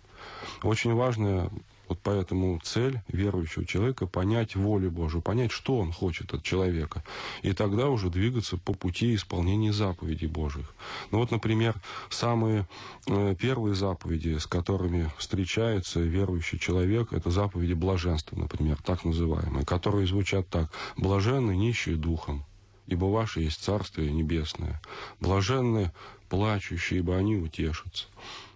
Очень 0.63 0.93
важно 0.93 1.51
вот 1.87 1.99
поэтому 2.01 2.59
цель 2.63 3.01
верующего 3.07 3.65
человека 3.65 4.07
понять 4.07 4.55
волю 4.55 4.91
Божию, 4.91 5.21
понять, 5.21 5.51
что 5.51 5.77
он 5.77 5.91
хочет 5.91 6.33
от 6.33 6.43
человека. 6.43 7.03
И 7.41 7.53
тогда 7.53 7.89
уже 7.89 8.09
двигаться 8.09 8.57
по 8.57 8.73
пути 8.73 9.15
исполнения 9.15 9.73
заповедей 9.73 10.27
Божьих. 10.27 10.73
Ну 11.11 11.19
вот, 11.19 11.31
например, 11.31 11.75
самые 12.09 12.67
э, 13.07 13.35
первые 13.39 13.75
заповеди, 13.75 14.37
с 14.37 14.47
которыми 14.47 15.11
встречается 15.17 15.99
верующий 15.99 16.59
человек, 16.59 17.13
это 17.13 17.29
заповеди 17.29 17.73
блаженства, 17.73 18.35
например, 18.35 18.77
так 18.83 19.05
называемые, 19.05 19.65
которые 19.65 20.07
звучат 20.07 20.47
так. 20.49 20.71
«Блаженны 20.97 21.55
нищие 21.55 21.95
духом, 21.95 22.45
ибо 22.87 23.05
ваше 23.05 23.41
есть 23.41 23.63
Царствие 23.63 24.11
Небесное. 24.11 24.81
Блаженны 25.19 25.91
плачущие, 26.29 26.99
ибо 26.99 27.15
они 27.15 27.35
утешатся». 27.35 28.05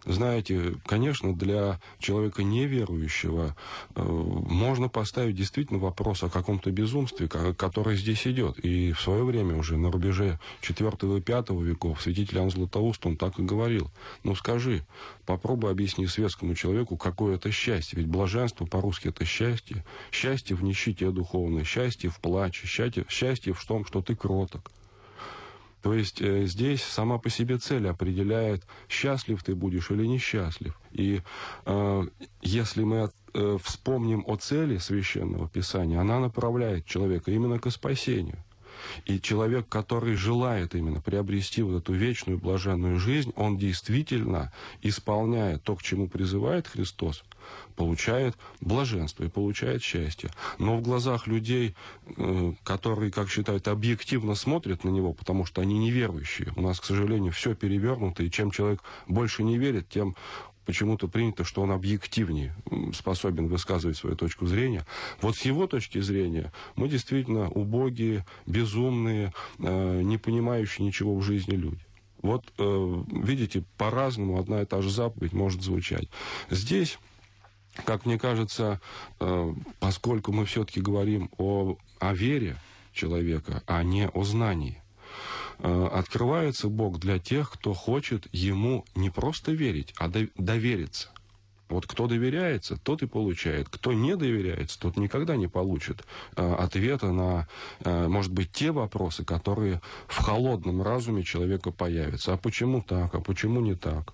Знаете, 0.05 0.75
конечно, 0.85 1.35
для 1.35 1.79
человека 1.99 2.43
неверующего 2.43 3.55
э, 3.95 4.01
можно 4.01 4.89
поставить 4.89 5.35
действительно 5.35 5.79
вопрос 5.79 6.23
о 6.23 6.29
каком-то 6.29 6.71
безумстве, 6.71 7.27
которое 7.27 7.95
здесь 7.95 8.25
идет. 8.27 8.59
И 8.59 8.91
в 8.93 9.01
свое 9.01 9.23
время 9.23 9.55
уже 9.55 9.77
на 9.77 9.91
рубеже 9.91 10.39
4 10.61 11.17
и 11.17 11.21
5 11.21 11.49
веков 11.49 12.01
святитель 12.01 12.37
Иоанн 12.37 12.51
Златоуст, 12.51 13.05
он 13.05 13.17
так 13.17 13.39
и 13.39 13.43
говорил. 13.43 13.91
Ну 14.23 14.35
скажи, 14.35 14.85
попробуй 15.25 15.71
объясни 15.71 16.07
светскому 16.07 16.55
человеку, 16.55 16.97
какое 16.97 17.35
это 17.35 17.51
счастье. 17.51 17.97
Ведь 17.97 18.07
блаженство 18.07 18.65
по-русски 18.65 19.09
это 19.09 19.25
счастье. 19.25 19.85
Счастье 20.11 20.55
в 20.55 20.63
нищете 20.63 21.11
духовной, 21.11 21.63
счастье 21.63 22.09
в 22.09 22.19
плаче, 22.19 22.67
счастье, 22.67 23.05
счастье 23.09 23.53
в 23.53 23.65
том, 23.65 23.85
что 23.85 24.01
ты 24.01 24.15
кроток. 24.15 24.71
То 25.81 25.93
есть 25.93 26.21
э, 26.21 26.45
здесь 26.45 26.83
сама 26.83 27.17
по 27.17 27.29
себе 27.29 27.57
цель 27.57 27.87
определяет, 27.87 28.63
счастлив 28.89 29.41
ты 29.43 29.55
будешь 29.55 29.91
или 29.91 30.05
несчастлив. 30.05 30.79
И 30.91 31.21
э, 31.65 32.03
если 32.41 32.83
мы 32.83 33.11
э, 33.33 33.57
вспомним 33.63 34.23
о 34.27 34.35
цели 34.35 34.77
священного 34.77 35.47
писания, 35.47 35.99
она 35.99 36.19
направляет 36.19 36.85
человека 36.85 37.31
именно 37.31 37.59
к 37.59 37.69
спасению. 37.71 38.37
И 39.05 39.19
человек, 39.19 39.67
который 39.67 40.15
желает 40.15 40.75
именно 40.75 41.01
приобрести 41.01 41.61
вот 41.61 41.77
эту 41.81 41.93
вечную 41.93 42.37
блаженную 42.37 42.99
жизнь, 42.99 43.31
он 43.35 43.57
действительно 43.57 44.51
исполняет 44.81 45.63
то, 45.63 45.75
к 45.75 45.83
чему 45.83 46.07
призывает 46.07 46.67
Христос, 46.67 47.23
получает 47.75 48.37
блаженство 48.61 49.23
и 49.23 49.29
получает 49.29 49.81
счастье. 49.83 50.29
Но 50.57 50.77
в 50.77 50.81
глазах 50.81 51.27
людей, 51.27 51.75
э, 52.05 52.53
которые, 52.63 53.11
как 53.11 53.29
считают, 53.29 53.67
объективно 53.67 54.35
смотрят 54.35 54.83
на 54.83 54.89
него, 54.89 55.13
потому 55.13 55.45
что 55.45 55.61
они 55.61 55.77
неверующие, 55.77 56.51
у 56.55 56.61
нас, 56.61 56.79
к 56.79 56.85
сожалению, 56.85 57.31
все 57.31 57.55
перевернуто, 57.55 58.23
и 58.23 58.31
чем 58.31 58.51
человек 58.51 58.83
больше 59.07 59.43
не 59.43 59.57
верит, 59.57 59.89
тем 59.89 60.15
почему-то 60.69 61.07
принято, 61.07 61.43
что 61.43 61.63
он 61.63 61.71
объективнее 61.71 62.53
способен 62.93 63.47
высказывать 63.47 63.97
свою 63.97 64.15
точку 64.15 64.45
зрения. 64.45 64.85
Вот 65.19 65.35
с 65.35 65.41
его 65.41 65.65
точки 65.65 65.99
зрения 65.99 66.53
мы 66.75 66.87
действительно 66.87 67.49
убогие, 67.49 68.23
безумные, 68.45 69.33
э, 69.57 70.01
не 70.03 70.19
понимающие 70.19 70.85
ничего 70.85 71.15
в 71.15 71.23
жизни 71.23 71.55
люди. 71.55 71.83
Вот, 72.21 72.53
э, 72.59 73.03
видите, 73.07 73.63
по-разному 73.77 74.39
одна 74.39 74.61
и 74.61 74.65
та 74.65 74.83
же 74.83 74.91
заповедь 74.91 75.33
может 75.33 75.63
звучать. 75.63 76.07
Здесь 76.51 76.99
как 77.85 78.05
мне 78.05 78.17
кажется, 78.17 78.79
э, 79.19 79.53
поскольку 79.79 80.31
мы 80.31 80.45
все-таки 80.45 80.81
говорим 80.81 81.29
о, 81.37 81.77
о 81.99 82.13
вере 82.13 82.57
человека, 82.93 83.63
а 83.67 83.83
не 83.83 84.07
о 84.07 84.23
знании, 84.23 84.81
э, 85.59 85.89
открывается 85.91 86.69
Бог 86.69 86.99
для 86.99 87.19
тех, 87.19 87.51
кто 87.51 87.73
хочет 87.73 88.27
Ему 88.31 88.85
не 88.95 89.09
просто 89.09 89.51
верить, 89.51 89.93
а 89.97 90.09
довериться. 90.37 91.09
Вот 91.67 91.85
кто 91.85 92.07
доверяется, 92.07 92.77
тот 92.77 93.03
и 93.03 93.05
получает. 93.05 93.69
Кто 93.69 93.93
не 93.93 94.15
доверяется, 94.15 94.79
тот 94.79 94.97
никогда 94.97 95.35
не 95.35 95.47
получит 95.47 96.03
э, 96.35 96.53
ответа 96.55 97.11
на, 97.11 97.47
может 97.85 98.31
быть, 98.31 98.51
те 98.51 98.71
вопросы, 98.71 99.23
которые 99.23 99.79
в 100.07 100.17
холодном 100.17 100.81
разуме 100.81 101.23
человека 101.23 101.71
появятся. 101.71 102.33
А 102.33 102.37
почему 102.37 102.81
так? 102.81 103.13
А 103.13 103.19
почему 103.21 103.61
не 103.61 103.75
так? 103.75 104.13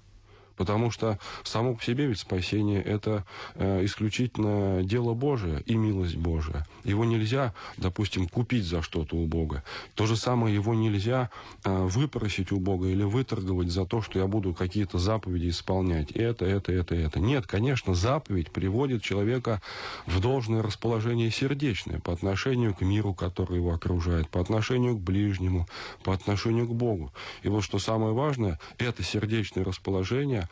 Потому 0.55 0.91
что 0.91 1.19
само 1.43 1.75
по 1.75 1.83
себе 1.83 2.07
ведь 2.07 2.19
спасение– 2.19 2.81
это 2.83 3.25
э, 3.55 3.83
исключительно 3.85 4.83
дело 4.83 5.13
Божие 5.13 5.61
и 5.65 5.75
милость 5.75 6.15
Божия. 6.15 6.65
Его 6.83 7.05
нельзя, 7.05 7.53
допустим, 7.77 8.27
купить 8.27 8.65
за 8.65 8.81
что-то 8.81 9.15
у 9.15 9.25
Бога. 9.25 9.63
То 9.95 10.05
же 10.05 10.15
самое 10.15 10.53
его 10.53 10.73
нельзя 10.73 11.29
э, 11.63 11.85
выпросить 11.85 12.51
у 12.51 12.59
Бога 12.59 12.87
или 12.87 13.03
выторговать 13.03 13.69
за 13.69 13.85
то, 13.85 14.01
что 14.01 14.19
я 14.19 14.27
буду 14.27 14.53
какие-то 14.53 14.97
заповеди 14.97 15.49
исполнять. 15.49 16.11
Это, 16.11 16.45
это, 16.45 16.71
это, 16.71 16.95
это. 16.95 17.19
Нет, 17.19 17.47
конечно, 17.47 17.93
заповедь 17.93 18.51
приводит 18.51 19.03
человека 19.03 19.61
в 20.05 20.19
должное 20.19 20.61
расположение 20.61 21.31
сердечное 21.31 21.99
по 21.99 22.13
отношению 22.13 22.73
к 22.73 22.81
миру, 22.81 23.13
который 23.13 23.57
его 23.57 23.73
окружает, 23.73 24.29
по 24.29 24.39
отношению 24.39 24.95
к 24.95 25.01
ближнему, 25.01 25.67
по 26.03 26.13
отношению 26.13 26.67
к 26.67 26.73
Богу. 26.73 27.11
И 27.43 27.49
вот 27.49 27.63
что 27.63 27.79
самое 27.79 28.13
важное, 28.13 28.59
это 28.77 29.03
сердечное 29.03 29.63
расположение 29.63 30.44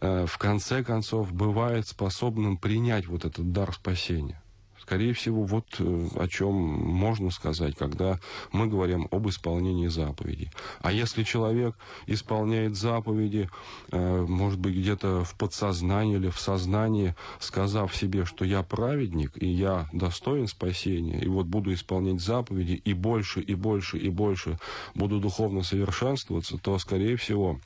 Э, 0.00 0.26
в 0.26 0.38
конце 0.38 0.84
концов 0.84 1.32
бывает 1.32 1.86
способным 1.86 2.56
принять 2.56 3.06
вот 3.06 3.24
этот 3.24 3.52
дар 3.52 3.72
спасения. 3.74 4.40
Скорее 4.88 5.12
всего, 5.12 5.42
вот 5.42 5.66
э, 5.80 6.08
о 6.16 6.28
чем 6.28 6.54
можно 6.54 7.30
сказать, 7.30 7.76
когда 7.76 8.18
мы 8.52 8.68
говорим 8.68 9.06
об 9.10 9.28
исполнении 9.28 9.88
заповедей. 9.88 10.50
А 10.80 10.92
если 10.92 11.24
человек 11.24 11.74
исполняет 12.06 12.74
заповеди, 12.74 13.50
э, 13.90 14.26
может 14.26 14.58
быть, 14.58 14.74
где-то 14.74 15.24
в 15.24 15.34
подсознании 15.34 16.16
или 16.16 16.30
в 16.30 16.38
сознании, 16.38 17.14
сказав 17.38 17.94
себе, 17.94 18.24
что 18.24 18.46
я 18.46 18.62
праведник, 18.62 19.32
и 19.34 19.46
я 19.46 19.90
достоин 19.92 20.46
спасения, 20.46 21.20
и 21.20 21.28
вот 21.28 21.44
буду 21.44 21.74
исполнять 21.74 22.22
заповеди, 22.22 22.80
и 22.82 22.94
больше, 22.94 23.42
и 23.42 23.54
больше, 23.54 23.98
и 23.98 24.08
больше 24.08 24.58
буду 24.94 25.20
духовно 25.20 25.64
совершенствоваться, 25.64 26.56
то, 26.56 26.78
скорее 26.78 27.16
всего, 27.16 27.60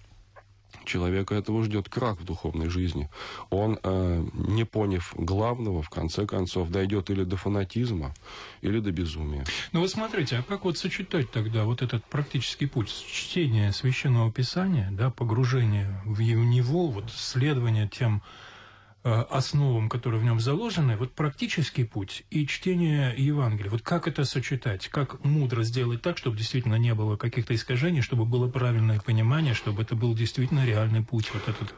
человека 0.84 1.34
этого 1.34 1.62
ждет 1.64 1.88
крах 1.88 2.20
в 2.20 2.24
духовной 2.24 2.68
жизни. 2.68 3.08
Он, 3.50 3.78
э, 3.82 4.24
не 4.32 4.64
поняв 4.64 5.12
главного, 5.16 5.82
в 5.82 5.90
конце 5.90 6.26
концов, 6.26 6.70
дойдет 6.70 7.10
или 7.10 7.24
до 7.24 7.36
фанатизма, 7.36 8.14
или 8.60 8.80
до 8.80 8.92
безумия. 8.92 9.44
Ну 9.72 9.80
вот 9.80 9.90
смотрите, 9.90 10.36
а 10.36 10.42
как 10.42 10.64
вот 10.64 10.78
сочетать 10.78 11.30
тогда 11.30 11.64
вот 11.64 11.82
этот 11.82 12.04
практический 12.04 12.66
путь 12.66 12.88
чтения 12.88 13.72
священного 13.72 14.30
писания, 14.30 14.88
да, 14.92 15.10
погружение 15.10 16.00
в 16.04 16.20
него, 16.20 16.88
вот 16.88 17.10
следование 17.10 17.88
тем 17.88 18.22
основам, 19.02 19.88
которые 19.88 20.20
в 20.20 20.24
нем 20.24 20.38
заложены, 20.40 20.96
вот 20.96 21.12
практический 21.12 21.84
путь 21.84 22.24
и 22.30 22.46
чтение 22.46 23.14
Евангелия. 23.16 23.70
Вот 23.70 23.82
как 23.82 24.06
это 24.06 24.24
сочетать? 24.24 24.88
Как 24.88 25.24
мудро 25.24 25.64
сделать 25.64 26.02
так, 26.02 26.18
чтобы 26.18 26.36
действительно 26.36 26.76
не 26.76 26.94
было 26.94 27.16
каких-то 27.16 27.54
искажений, 27.54 28.00
чтобы 28.00 28.24
было 28.24 28.48
правильное 28.48 29.00
понимание, 29.00 29.54
чтобы 29.54 29.82
это 29.82 29.96
был 29.96 30.14
действительно 30.14 30.64
реальный 30.64 31.02
путь 31.02 31.30
вот 31.34 31.48
этот? 31.48 31.74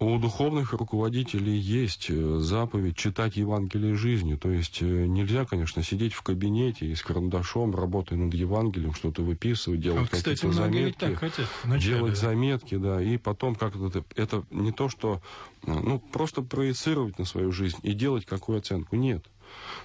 У 0.00 0.18
духовных 0.18 0.72
руководителей 0.72 1.58
есть 1.58 2.06
э, 2.08 2.38
заповедь 2.38 2.96
читать 2.96 3.36
Евангелие 3.36 3.94
жизни. 3.96 4.34
То 4.34 4.50
есть 4.50 4.80
э, 4.80 4.86
нельзя, 4.86 5.44
конечно, 5.44 5.82
сидеть 5.82 6.14
в 6.14 6.22
кабинете 6.22 6.86
и 6.86 6.94
с 6.94 7.02
карандашом, 7.02 7.76
работая 7.76 8.16
над 8.16 8.32
Евангелием, 8.32 8.94
что-то 8.94 9.20
выписывать, 9.20 9.82
делать 9.82 10.08
а, 10.10 10.16
какие-то 10.16 10.52
заметки. 10.52 11.00
Так 11.00 11.18
хотят, 11.18 11.46
делать 11.78 12.16
заметки, 12.16 12.76
да, 12.78 13.02
и 13.02 13.18
потом 13.18 13.54
как-то 13.54 13.88
это, 13.88 14.04
это 14.16 14.42
не 14.50 14.72
то, 14.72 14.88
что 14.88 15.20
ну, 15.66 15.98
просто 15.98 16.40
проецировать 16.40 17.18
на 17.18 17.26
свою 17.26 17.52
жизнь 17.52 17.76
и 17.82 17.92
делать 17.92 18.24
какую 18.24 18.56
оценку. 18.56 18.96
Нет. 18.96 19.22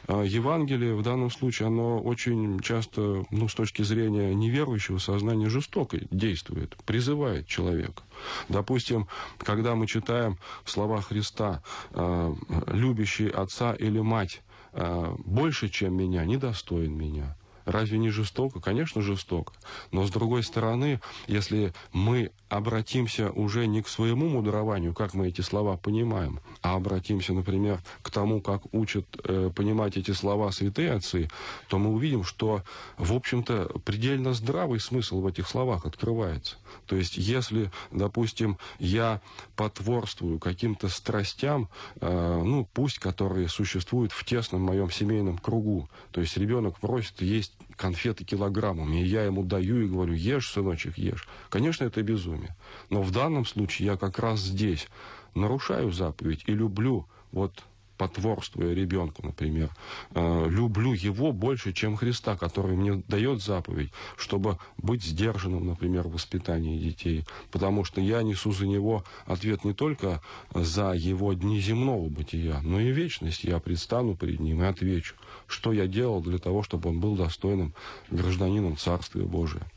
А 0.08 0.24
Евангелие 0.24 0.96
в 0.96 1.02
данном 1.02 1.32
случае, 1.32 1.68
оно 1.68 2.00
очень 2.00 2.60
часто, 2.60 3.26
ну, 3.32 3.48
с 3.48 3.56
точки 3.56 3.82
зрения 3.82 4.34
неверующего 4.36 5.00
сознания, 5.00 5.50
жестоко 5.50 5.98
действует, 6.12 6.76
призывает 6.86 7.48
человека. 7.48 8.04
Допустим, 8.50 9.08
когда 9.40 9.76
мы 9.76 9.88
читаем 9.88 10.38
слова 10.66 11.02
Христа, 11.02 11.64
а, 11.92 12.36
любящий 12.68 13.30
отца 13.30 13.74
или 13.74 14.00
мать 14.00 14.42
а, 14.74 15.16
больше, 15.26 15.70
чем 15.70 15.96
меня, 15.98 16.24
недостоин 16.26 16.96
меня. 16.96 17.36
Разве 17.66 17.98
не 17.98 18.10
жестоко? 18.10 18.60
Конечно, 18.60 19.02
жестоко. 19.02 19.54
Но 19.92 20.06
с 20.06 20.12
другой 20.12 20.44
стороны, 20.44 21.02
если 21.28 21.74
мы 21.92 22.32
обратимся 22.50 23.32
уже 23.32 23.66
не 23.66 23.82
к 23.82 23.88
своему 23.88 24.30
мудрованию, 24.30 24.94
как 24.94 25.14
мы 25.14 25.28
эти 25.28 25.42
слова 25.42 25.78
понимаем, 25.78 26.40
а 26.62 26.76
обратимся, 26.76 27.34
например, 27.34 27.82
к 28.04 28.12
тому, 28.12 28.40
как 28.40 28.62
учат 28.72 29.06
э, 29.24 29.50
понимать 29.54 29.98
эти 29.98 30.12
слова 30.12 30.52
святые 30.52 30.94
отцы, 30.94 31.30
то 31.68 31.80
мы 31.80 31.92
увидим, 31.92 32.24
что, 32.24 32.64
в 32.98 33.14
общем-то, 33.14 33.80
предельно 33.84 34.34
здравый 34.34 34.80
смысл 34.80 35.22
в 35.22 35.28
этих 35.28 35.48
словах 35.48 35.86
открывается. 35.86 36.58
То 36.86 36.96
есть, 36.96 37.18
если, 37.18 37.72
допустим, 37.92 38.58
я 38.78 39.22
потворствую 39.56 40.40
каким-то 40.40 40.88
страстям, 40.88 41.68
э, 42.00 42.42
ну, 42.44 42.68
пусть 42.74 43.00
которые 43.00 43.50
существуют 43.50 44.12
в 44.12 44.24
тесном 44.24 44.62
моем 44.62 44.92
семейном 44.92 45.40
кругу, 45.40 45.90
то 46.12 46.22
есть 46.22 46.38
ребенок 46.38 46.80
просит 46.80 47.22
есть 47.22 47.55
конфеты 47.76 48.24
килограммами, 48.24 49.02
и 49.02 49.06
я 49.06 49.24
ему 49.24 49.44
даю 49.44 49.82
и 49.82 49.88
говорю, 49.88 50.14
ешь, 50.14 50.50
сыночек, 50.50 50.98
ешь. 50.98 51.28
Конечно, 51.50 51.84
это 51.86 52.02
безумие. 52.04 52.56
Но 52.90 53.02
в 53.02 53.12
данном 53.12 53.46
случае 53.46 53.88
я 53.88 53.98
как 53.98 54.20
раз 54.20 54.40
здесь 54.40 54.88
нарушаю 55.34 55.92
заповедь 55.92 56.44
и 56.48 56.54
люблю 56.54 57.08
вот 57.32 57.64
потворствуя 57.98 58.74
ребенку, 58.74 59.26
например, 59.26 59.70
э, 60.14 60.50
люблю 60.50 60.94
его 60.94 61.32
больше, 61.32 61.74
чем 61.74 61.96
Христа, 61.96 62.36
который 62.36 62.76
мне 62.76 63.04
дает 63.08 63.42
заповедь, 63.42 63.92
чтобы 64.18 64.58
быть 64.78 65.04
сдержанным, 65.04 65.66
например, 65.66 66.08
в 66.08 66.14
воспитании 66.14 66.78
детей. 66.78 67.26
Потому 67.52 67.84
что 67.84 68.02
я 68.02 68.22
несу 68.24 68.52
за 68.52 68.68
него 68.68 69.04
ответ 69.26 69.64
не 69.64 69.74
только 69.74 70.22
за 70.54 70.92
его 70.92 71.34
дни 71.34 71.60
земного 71.60 72.10
бытия, 72.10 72.60
но 72.64 72.80
и 72.80 72.92
вечность. 72.92 73.44
Я 73.44 73.60
предстану 73.60 74.16
перед 74.16 74.40
ним 74.40 74.62
и 74.64 74.66
отвечу 74.66 75.16
что 75.48 75.72
я 75.72 75.88
делал 75.88 76.22
для 76.22 76.38
того, 76.38 76.64
чтобы 76.64 76.90
он 76.90 77.00
был 77.00 77.16
достойным 77.16 77.74
гражданином 78.10 78.78
Царствия 78.78 79.24
Божия. 79.24 79.68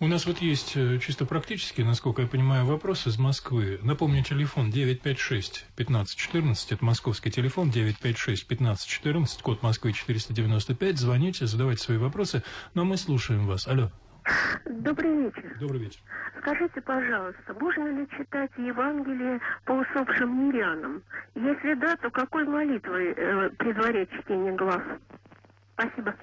У 0.00 0.06
нас 0.06 0.26
вот 0.26 0.40
есть 0.40 0.72
э, 0.76 0.98
чисто 0.98 1.26
практически, 1.26 1.82
насколько 1.82 2.22
я 2.22 2.28
понимаю, 2.28 2.64
вопрос 2.64 3.06
из 3.06 3.18
Москвы. 3.18 3.78
Напомню, 3.82 4.22
телефон 4.22 4.70
956-1514, 4.70 6.66
это 6.70 6.84
московский 6.84 7.30
телефон, 7.30 7.70
956-1514, 7.70 9.42
код 9.42 9.62
Москвы 9.62 9.92
495. 9.92 10.98
Звоните, 10.98 11.46
задавайте 11.46 11.82
свои 11.82 11.98
вопросы, 11.98 12.42
но 12.74 12.84
мы 12.84 12.96
слушаем 12.96 13.46
вас. 13.46 13.66
Алло. 13.66 13.90
Добрый 14.66 15.24
вечер. 15.24 15.56
Добрый 15.58 15.80
вечер. 15.80 16.00
Скажите, 16.48 16.80
пожалуйста, 16.80 17.54
можно 17.60 17.88
ли 17.88 18.08
читать 18.16 18.50
Евангелие 18.56 19.38
по 19.66 19.72
усопшим 19.72 20.48
мирянам? 20.48 21.02
Если 21.34 21.74
да, 21.74 21.94
то 21.96 22.10
какой 22.10 22.46
молитвой 22.46 23.12
э, 23.12 23.50
предварять 23.50 24.08
чтение 24.12 24.54
глав? 24.54 24.82
Спасибо. 25.74 26.14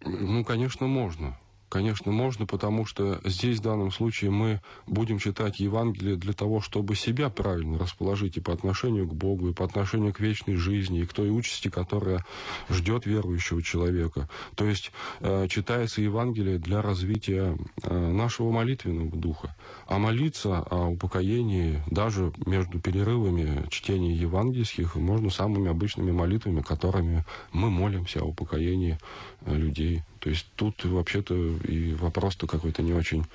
Ну, 0.00 0.42
конечно, 0.42 0.86
можно. 0.86 1.36
Конечно, 1.74 2.12
можно, 2.12 2.46
потому 2.46 2.86
что 2.86 3.20
здесь 3.24 3.58
в 3.58 3.62
данном 3.62 3.90
случае 3.90 4.30
мы 4.30 4.60
будем 4.86 5.18
читать 5.18 5.58
Евангелие 5.58 6.14
для 6.14 6.32
того, 6.32 6.60
чтобы 6.60 6.94
себя 6.94 7.30
правильно 7.30 7.80
расположить 7.80 8.36
и 8.36 8.40
по 8.40 8.52
отношению 8.52 9.08
к 9.08 9.12
Богу, 9.12 9.48
и 9.48 9.52
по 9.52 9.64
отношению 9.64 10.14
к 10.14 10.20
вечной 10.20 10.54
жизни, 10.54 11.00
и 11.00 11.04
к 11.04 11.12
той 11.12 11.36
участи, 11.36 11.66
которая 11.66 12.24
ждет 12.70 13.06
верующего 13.06 13.60
человека. 13.60 14.28
То 14.54 14.66
есть 14.66 14.92
э, 15.18 15.48
читается 15.48 16.00
Евангелие 16.00 16.60
для 16.60 16.80
развития 16.80 17.58
э, 17.82 18.12
нашего 18.12 18.52
молитвенного 18.52 19.10
духа. 19.10 19.56
А 19.88 19.98
молиться 19.98 20.60
о 20.60 20.90
упокоении 20.90 21.82
даже 21.90 22.32
между 22.46 22.78
перерывами 22.78 23.68
чтения 23.68 24.14
евангельских 24.14 24.94
можно 24.94 25.28
самыми 25.28 25.72
обычными 25.72 26.12
молитвами, 26.12 26.60
которыми 26.60 27.24
мы 27.50 27.68
молимся 27.68 28.20
о 28.20 28.26
упокоении 28.26 28.96
э, 29.40 29.56
людей. 29.56 30.04
То 30.24 30.30
есть 30.30 30.46
тут 30.56 30.82
вообще-то 30.86 31.34
и 31.34 31.92
вопрос-то 31.92 32.46
какой-то 32.46 32.80
не 32.80 32.94
очень 32.94 33.26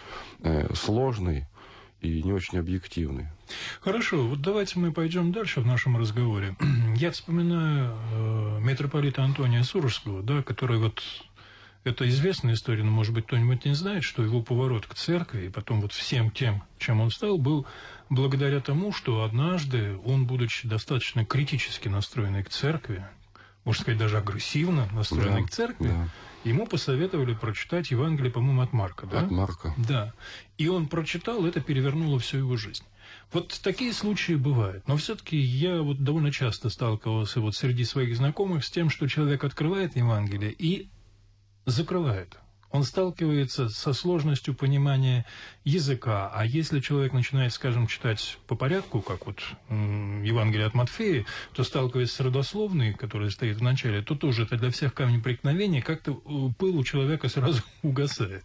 э, 0.41 0.73
сложный 0.73 1.45
и 2.01 2.23
не 2.23 2.33
очень 2.33 2.57
объективный. 2.57 3.27
Хорошо, 3.79 4.25
вот 4.25 4.41
давайте 4.41 4.79
мы 4.79 4.91
пойдем 4.91 5.31
дальше 5.31 5.61
в 5.61 5.67
нашем 5.67 5.97
разговоре. 5.97 6.55
Я 6.95 7.11
вспоминаю 7.11 7.95
э, 8.11 8.59
митрополита 8.61 9.23
Антония 9.23 9.61
Сурожского, 9.61 10.23
да, 10.23 10.41
который 10.41 10.79
вот 10.79 11.03
это 11.83 12.09
известная 12.09 12.55
история, 12.55 12.83
но, 12.83 12.89
может 12.89 13.13
быть, 13.13 13.27
кто-нибудь 13.27 13.65
не 13.65 13.75
знает, 13.75 14.03
что 14.03 14.23
его 14.23 14.41
поворот 14.41 14.87
к 14.87 14.95
церкви 14.95 15.45
и 15.45 15.49
потом 15.49 15.81
вот 15.81 15.93
всем 15.93 16.31
тем, 16.31 16.63
чем 16.79 17.01
он 17.01 17.11
стал, 17.11 17.37
был 17.37 17.67
благодаря 18.09 18.61
тому, 18.61 18.91
что 18.93 19.21
однажды 19.23 19.95
он, 20.05 20.25
будучи 20.25 20.67
достаточно 20.67 21.23
критически 21.23 21.87
настроенный 21.87 22.43
к 22.43 22.49
церкви, 22.49 23.05
можно 23.65 23.81
сказать, 23.81 23.99
даже 23.99 24.17
агрессивно 24.17 24.87
настроенный 24.93 25.41
да, 25.41 25.47
к 25.47 25.51
церкви, 25.51 25.87
да 25.87 26.09
Ему 26.43 26.65
посоветовали 26.65 27.33
прочитать 27.33 27.91
Евангелие, 27.91 28.31
по-моему, 28.31 28.61
от 28.61 28.71
Марка, 28.71 29.05
да? 29.05 29.21
От 29.21 29.31
Марка. 29.31 29.73
Да. 29.77 30.13
И 30.57 30.69
он 30.69 30.87
прочитал, 30.87 31.45
это 31.45 31.59
перевернуло 31.59 32.19
всю 32.19 32.37
его 32.37 32.55
жизнь. 32.55 32.83
Вот 33.33 33.59
такие 33.61 33.91
случаи 33.93 34.33
бывают. 34.33 34.87
Но 34.87 34.95
все-таки 34.95 35.37
я 35.37 35.81
вот 35.81 36.03
довольно 36.03 36.31
часто 36.31 36.69
сталкивался 36.69 37.41
вот 37.41 37.55
среди 37.55 37.83
своих 37.83 38.15
знакомых 38.15 38.63
с 38.63 38.71
тем, 38.71 38.89
что 38.89 39.07
человек 39.07 39.43
открывает 39.43 39.95
Евангелие 39.95 40.51
и 40.51 40.89
закрывает. 41.65 42.39
Он 42.71 42.83
сталкивается 42.83 43.69
со 43.69 43.93
сложностью 43.93 44.53
понимания 44.53 45.25
языка. 45.63 46.31
А 46.33 46.45
если 46.45 46.79
человек 46.79 47.13
начинает, 47.13 47.53
скажем, 47.53 47.87
читать 47.87 48.37
по 48.47 48.55
порядку, 48.55 49.01
как 49.01 49.25
вот 49.25 49.39
Евангелие 49.69 50.67
от 50.67 50.73
Матфея, 50.73 51.25
то 51.53 51.63
сталкиваясь 51.63 52.11
с 52.11 52.19
родословной, 52.19 52.93
которая 52.93 53.29
стоит 53.29 53.57
в 53.57 53.63
начале, 53.63 54.01
то 54.01 54.15
тоже 54.15 54.43
это 54.43 54.57
для 54.57 54.69
всех 54.69 54.93
камень 54.93 55.21
преткновения, 55.21 55.81
как-то 55.81 56.11
э, 56.11 56.49
пыл 56.57 56.77
у 56.77 56.83
человека 56.83 57.27
сразу 57.29 57.61
угасает. 57.81 58.43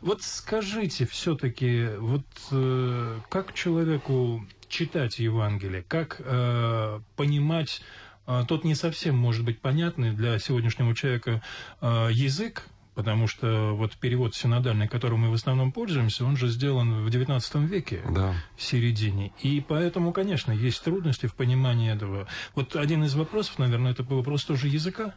Вот 0.00 0.22
скажите 0.22 1.06
все-таки, 1.06 1.88
вот 1.98 2.26
э, 2.52 3.20
как 3.28 3.54
человеку 3.54 4.46
читать 4.68 5.18
Евангелие, 5.18 5.82
как 5.82 6.20
э, 6.20 7.00
понимать 7.16 7.82
э, 8.26 8.44
тот 8.46 8.64
не 8.64 8.74
совсем 8.74 9.16
может 9.16 9.44
быть 9.44 9.60
понятный 9.60 10.12
для 10.12 10.38
сегодняшнего 10.38 10.94
человека 10.94 11.42
э, 11.80 12.08
язык, 12.12 12.68
потому 12.94 13.26
что 13.26 13.74
вот 13.74 13.96
перевод 13.96 14.34
синодальный, 14.34 14.88
которым 14.88 15.20
мы 15.20 15.30
в 15.30 15.34
основном 15.34 15.72
пользуемся, 15.72 16.24
он 16.24 16.36
же 16.36 16.48
сделан 16.48 17.04
в 17.04 17.08
XIX 17.08 17.66
веке, 17.66 18.02
да. 18.08 18.34
в 18.56 18.62
середине. 18.62 19.32
И 19.40 19.60
поэтому, 19.60 20.12
конечно, 20.12 20.52
есть 20.52 20.82
трудности 20.82 21.26
в 21.26 21.34
понимании 21.34 21.92
этого. 21.92 22.26
Вот 22.54 22.76
один 22.76 23.04
из 23.04 23.14
вопросов, 23.14 23.58
наверное, 23.58 23.92
это 23.92 24.02
вопрос 24.04 24.44
тоже 24.44 24.68
языка. 24.68 25.14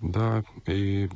Да, 0.00 0.44
и 0.66 1.08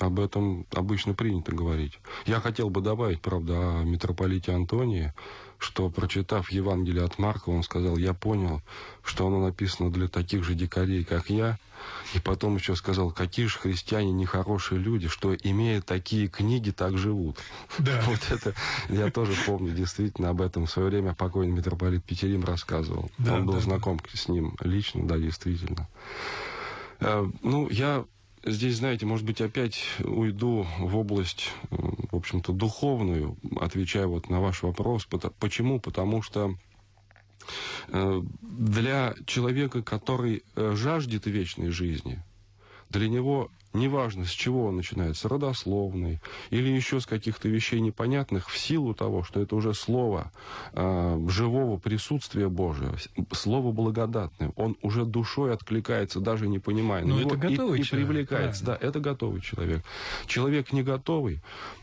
об 0.00 0.18
этом 0.18 0.66
обычно 0.72 1.12
принято 1.12 1.54
говорить. 1.54 1.98
Я 2.24 2.40
хотел 2.40 2.70
бы 2.70 2.80
добавить, 2.80 3.20
правда, 3.20 3.80
о 3.80 3.84
митрополите 3.84 4.52
Антонии, 4.52 5.12
что, 5.58 5.90
прочитав 5.90 6.50
Евангелие 6.50 7.04
от 7.04 7.18
Марка, 7.18 7.50
он 7.50 7.62
сказал, 7.62 7.98
я 7.98 8.14
понял, 8.14 8.62
что 9.02 9.26
оно 9.26 9.40
написано 9.40 9.92
для 9.92 10.08
таких 10.08 10.44
же 10.44 10.54
дикарей, 10.54 11.04
как 11.04 11.28
я, 11.28 11.58
и 12.14 12.18
потом 12.18 12.56
еще 12.56 12.76
сказал, 12.76 13.10
какие 13.10 13.46
же 13.46 13.58
христиане 13.58 14.12
нехорошие 14.12 14.80
люди, 14.80 15.08
что, 15.08 15.34
имея 15.34 15.80
такие 15.80 16.28
книги, 16.28 16.70
так 16.70 16.98
живут. 16.98 17.38
Да. 17.78 18.02
Вот 18.12 18.20
это 18.30 18.54
я 18.88 19.10
тоже 19.10 19.32
помню, 19.46 19.72
действительно, 19.72 20.30
об 20.30 20.42
этом 20.42 20.66
в 20.66 20.70
свое 20.70 20.88
время 20.88 21.14
покойный 21.14 21.52
митрополит 21.52 22.04
Петерим 22.04 22.44
рассказывал. 22.44 23.10
Да, 23.18 23.34
он 23.34 23.46
был 23.46 23.54
да, 23.54 23.60
знаком 23.60 23.98
да. 23.98 24.18
с 24.18 24.28
ним 24.28 24.56
лично, 24.60 25.06
да, 25.06 25.18
действительно. 25.18 25.88
Э, 27.00 27.26
ну, 27.42 27.68
я 27.70 28.04
здесь, 28.44 28.76
знаете, 28.76 29.06
может 29.06 29.24
быть, 29.24 29.40
опять 29.40 29.84
уйду 30.00 30.66
в 30.78 30.96
область, 30.96 31.50
в 31.70 32.16
общем-то, 32.16 32.52
духовную, 32.52 33.36
отвечая 33.60 34.06
вот 34.06 34.28
на 34.28 34.40
ваш 34.40 34.62
вопрос. 34.62 35.06
Почему? 35.38 35.80
Потому 35.80 36.22
что 36.22 36.54
для 38.42 39.14
человека, 39.26 39.82
который 39.82 40.44
э, 40.54 40.74
жаждет 40.76 41.26
вечной 41.26 41.70
жизни, 41.70 42.22
для 42.92 43.08
него 43.08 43.50
неважно, 43.74 44.24
с 44.24 44.30
чего 44.30 44.66
он 44.66 44.76
начинается, 44.76 45.28
родословный 45.28 46.20
или 46.50 46.68
еще 46.68 47.00
с 47.00 47.06
каких-то 47.06 47.48
вещей 47.48 47.80
непонятных, 47.80 48.50
в 48.50 48.58
силу 48.58 48.94
того, 48.94 49.24
что 49.24 49.40
это 49.40 49.56
уже 49.56 49.74
слово 49.74 50.30
э, 50.72 51.26
живого 51.28 51.78
присутствия 51.78 52.48
Божия, 52.48 52.92
слово 53.32 53.72
благодатное, 53.72 54.52
он 54.56 54.76
уже 54.82 55.04
душой 55.04 55.54
откликается, 55.54 56.20
даже 56.20 56.48
не 56.48 56.58
понимая. 56.58 57.04
Но 57.04 57.20
это 57.20 57.36
готовый 57.36 57.80
и, 57.80 57.84
человек, 57.84 58.04
и 58.04 58.12
привлекается. 58.12 58.64
правильно. 58.64 58.80
Да, 58.82 58.86
это 58.88 59.00
готовый 59.00 59.40
человек. 59.40 59.82
Человек 60.26 60.72
не 60.72 60.82
готовый, 60.82 61.40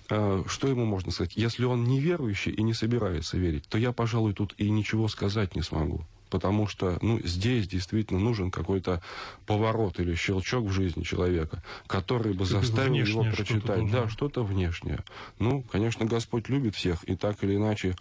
э, 0.10 0.44
что 0.48 0.68
ему 0.68 0.86
можно 0.86 1.12
сказать? 1.12 1.36
Если 1.36 1.66
он 1.66 1.86
неверующий 1.86 2.52
и 2.52 2.62
не 2.62 2.74
собирается 2.74 3.38
верить, 3.38 3.68
то 3.68 3.78
я, 3.78 3.92
пожалуй, 3.92 4.34
тут 4.34 4.54
и 4.58 4.70
ничего 4.70 5.08
сказать 5.08 5.56
не 5.56 5.62
смогу 5.62 6.06
потому 6.30 6.68
что 6.68 6.98
ну, 7.02 7.20
здесь 7.24 7.68
действительно 7.68 8.20
нужен 8.20 8.52
какой-то 8.52 9.02
поворот 9.46 10.00
или 10.00 10.16
щелчок 10.16 10.66
в 10.66 10.72
жизни 10.72 11.04
человека, 11.04 11.64
который 11.88 12.34
бы 12.34 12.46
заставил 12.46 12.94
его 12.94 13.24
прочитать. 13.24 13.64
что-то 13.64 13.90
да, 13.92 14.10
что-то 14.10 14.44
внешнее. 14.44 15.00
Ну, 15.40 15.64
конечно, 15.72 16.06
Господь 16.06 16.50
любит 16.50 16.76
всех 16.76 17.04
и 17.04 17.16
так 17.16 17.44
или 17.44 17.56
иначе 17.56 17.96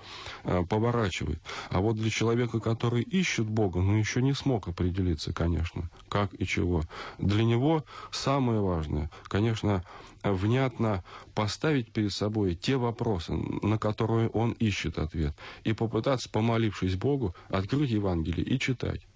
э, 0.45 0.65
поворачивает. 0.69 1.41
А 1.71 1.81
вот 1.81 1.97
для 1.97 2.11
человека, 2.11 2.61
который 2.61 3.03
ищет 3.03 3.47
Бога, 3.47 3.81
ну, 3.81 3.97
еще 3.97 4.23
не 4.23 4.35
смог 4.35 4.69
определиться, 4.69 5.33
конечно, 5.33 5.91
как 6.09 6.33
и 6.35 6.47
чего. 6.47 6.83
Для 7.19 7.45
него 7.45 7.85
самое 8.11 8.61
важное, 8.61 9.11
конечно, 9.25 9.85
внятно 10.23 11.05
поставить 11.35 11.93
перед 11.93 12.13
собой 12.13 12.55
те 12.55 12.77
вопросы, 12.77 13.33
на 13.33 13.79
которые 13.79 14.29
он 14.29 14.53
ищет 14.53 14.99
ответ, 14.99 15.35
и 15.65 15.73
попытаться, 15.73 16.29
помолившись 16.31 16.97
Богу, 16.97 17.35
открыть 17.49 17.91
Евангелие 17.91 18.45
и 18.47 18.59
читать. 18.59 19.07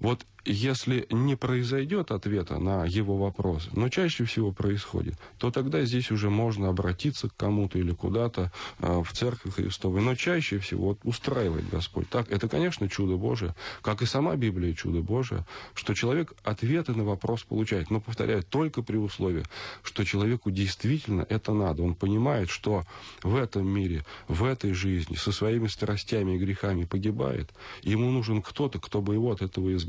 Вот 0.00 0.26
если 0.46 1.06
не 1.10 1.34
произойдет 1.36 2.12
ответа 2.12 2.58
на 2.58 2.84
его 2.84 3.16
вопрос, 3.16 3.68
но 3.72 3.88
чаще 3.88 4.24
всего 4.24 4.52
происходит, 4.52 5.18
то 5.38 5.50
тогда 5.50 5.84
здесь 5.84 6.12
уже 6.12 6.30
можно 6.30 6.68
обратиться 6.68 7.28
к 7.28 7.36
кому-то 7.36 7.78
или 7.78 7.90
куда-то 7.92 8.52
э, 8.78 9.02
в 9.04 9.12
церковь 9.12 9.54
Христовой. 9.54 10.02
Но 10.02 10.14
чаще 10.14 10.58
всего 10.60 10.88
вот, 10.88 11.00
устраивает 11.02 11.68
Господь. 11.68 12.08
Так, 12.08 12.30
это, 12.30 12.48
конечно, 12.48 12.88
чудо 12.88 13.16
Божие, 13.16 13.56
как 13.82 14.02
и 14.02 14.06
сама 14.06 14.36
Библия 14.36 14.72
чудо 14.72 15.00
Божие, 15.00 15.44
что 15.74 15.94
человек 15.94 16.32
ответы 16.44 16.94
на 16.94 17.04
вопрос 17.04 17.42
получает. 17.42 17.90
Но, 17.90 18.00
повторяю, 18.00 18.44
только 18.44 18.82
при 18.82 18.98
условии, 18.98 19.42
что 19.82 20.04
человеку 20.04 20.52
действительно 20.52 21.26
это 21.28 21.52
надо. 21.52 21.82
Он 21.82 21.96
понимает, 21.96 22.50
что 22.50 22.84
в 23.24 23.34
этом 23.34 23.66
мире, 23.66 24.04
в 24.28 24.44
этой 24.44 24.72
жизни, 24.74 25.16
со 25.16 25.32
своими 25.32 25.66
страстями 25.66 26.36
и 26.36 26.38
грехами 26.38 26.84
погибает. 26.84 27.50
Ему 27.82 28.12
нужен 28.12 28.42
кто-то, 28.42 28.78
кто 28.78 29.02
бы 29.02 29.14
его 29.14 29.32
от 29.32 29.42
этого 29.42 29.74
избавил 29.74 29.85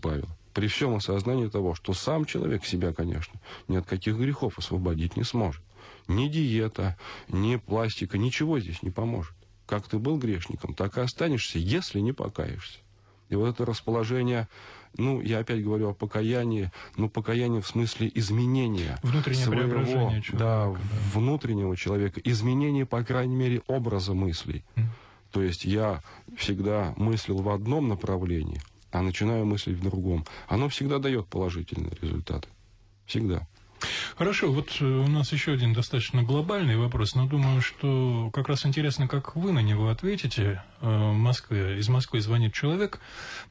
при 0.53 0.67
всем 0.67 0.95
осознании 0.95 1.47
того, 1.47 1.75
что 1.75 1.93
сам 1.93 2.25
человек 2.25 2.65
себя, 2.65 2.93
конечно, 2.93 3.39
ни 3.67 3.75
от 3.75 3.85
каких 3.85 4.17
грехов 4.17 4.57
освободить 4.57 5.15
не 5.15 5.23
сможет. 5.23 5.61
Ни 6.07 6.27
диета, 6.27 6.97
ни 7.27 7.57
пластика, 7.57 8.17
ничего 8.17 8.59
здесь 8.59 8.81
не 8.81 8.89
поможет. 8.89 9.35
Как 9.65 9.87
ты 9.87 9.99
был 9.99 10.17
грешником, 10.17 10.73
так 10.73 10.97
и 10.97 11.01
останешься, 11.01 11.59
если 11.59 11.99
не 11.99 12.13
покаешься. 12.13 12.79
И 13.29 13.35
вот 13.35 13.49
это 13.49 13.65
расположение, 13.65 14.47
ну, 14.97 15.21
я 15.21 15.39
опять 15.39 15.63
говорю 15.63 15.89
о 15.89 15.93
покаянии, 15.93 16.71
но 16.95 17.09
покаяние 17.09 17.61
в 17.61 17.67
смысле 17.67 18.09
изменения 18.15 18.97
Внутреннее 19.03 19.45
своего, 19.45 19.85
человека. 19.85 20.31
Да, 20.31 20.37
да, 20.37 20.79
внутреннего 21.13 21.75
человека, 21.75 22.21
изменение, 22.23 22.85
по 22.85 23.03
крайней 23.03 23.35
мере, 23.35 23.61
образа 23.67 24.13
мыслей. 24.13 24.63
Mm. 24.75 24.83
То 25.31 25.41
есть 25.41 25.65
я 25.65 26.01
всегда 26.37 26.93
мыслил 26.95 27.37
в 27.41 27.49
одном 27.49 27.89
направлении, 27.89 28.61
а 28.97 29.01
начинаю 29.01 29.45
мыслить 29.45 29.77
в 29.77 29.83
другом. 29.83 30.25
Оно 30.47 30.69
всегда 30.69 30.99
дает 30.99 31.27
положительные 31.27 31.93
результаты. 32.01 32.47
Всегда. 33.05 33.47
Хорошо, 34.17 34.51
вот 34.51 34.75
э, 34.79 34.85
у 34.85 35.07
нас 35.07 35.31
еще 35.31 35.53
один 35.53 35.73
достаточно 35.73 36.23
глобальный 36.23 36.77
вопрос, 36.77 37.13
но 37.13 37.27
думаю, 37.27 37.61
что 37.61 38.31
как 38.33 38.47
раз 38.49 38.65
интересно, 38.65 39.07
как 39.07 39.35
вы 39.35 39.51
на 39.51 39.59
него 39.59 39.89
ответите. 39.89 40.63
Э, 40.81 41.11
Москве, 41.13 41.77
из 41.77 41.87
Москвы 41.89 42.21
звонит 42.21 42.53
человек, 42.53 42.99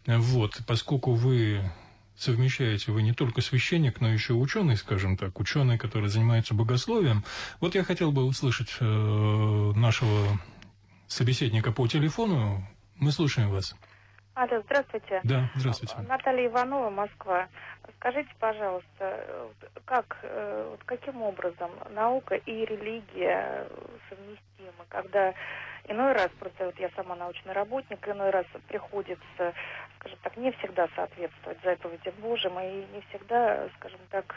вот, 0.06 0.61
поскольку 0.66 1.12
вы 1.12 1.70
совмещаете 2.16 2.90
вы 2.90 3.02
не 3.02 3.12
только 3.12 3.40
священник, 3.40 4.00
но 4.00 4.12
еще 4.12 4.32
ученый, 4.32 4.76
скажем 4.76 5.16
так, 5.16 5.38
ученый, 5.38 5.78
который 5.78 6.09
занимается 6.09 6.54
богословием. 6.54 7.24
Вот 7.61 7.76
я 7.76 7.85
хотел 7.85 8.11
бы 8.11 8.24
услышать 8.24 8.74
э, 8.80 9.72
нашего 9.76 10.40
собеседника 11.06 11.70
по 11.70 11.87
телефону. 11.87 12.66
Мы 12.96 13.12
слушаем 13.12 13.50
вас. 13.50 13.76
Алло, 14.37 14.61
здравствуйте. 14.66 15.22
Да, 15.25 15.49
здравствуйте. 15.55 15.96
Наталья 16.07 16.46
Иванова, 16.49 16.90
Москва. 16.90 17.49
Скажите, 17.96 18.29
пожалуйста, 18.38 19.49
как, 19.87 20.18
вот 20.22 20.81
каким 20.85 21.22
образом 21.22 21.70
наука 21.88 22.35
и 22.35 22.66
религия 22.66 23.66
совместимы, 24.11 24.85
когда 24.90 25.33
иной 25.88 26.12
раз, 26.12 26.29
просто 26.38 26.66
вот 26.66 26.79
я 26.79 26.90
сама 26.94 27.16
научный 27.16 27.55
работник, 27.55 28.07
иной 28.07 28.29
раз 28.29 28.44
приходится, 28.68 29.55
скажем 29.99 30.18
так, 30.22 30.37
не 30.37 30.53
всегда 30.53 30.87
соответствовать 30.94 31.59
заповедям 31.64 32.14
Божьим, 32.20 32.61
и 32.61 32.85
не 32.92 33.01
всегда, 33.09 33.66
скажем 33.79 34.01
так, 34.11 34.35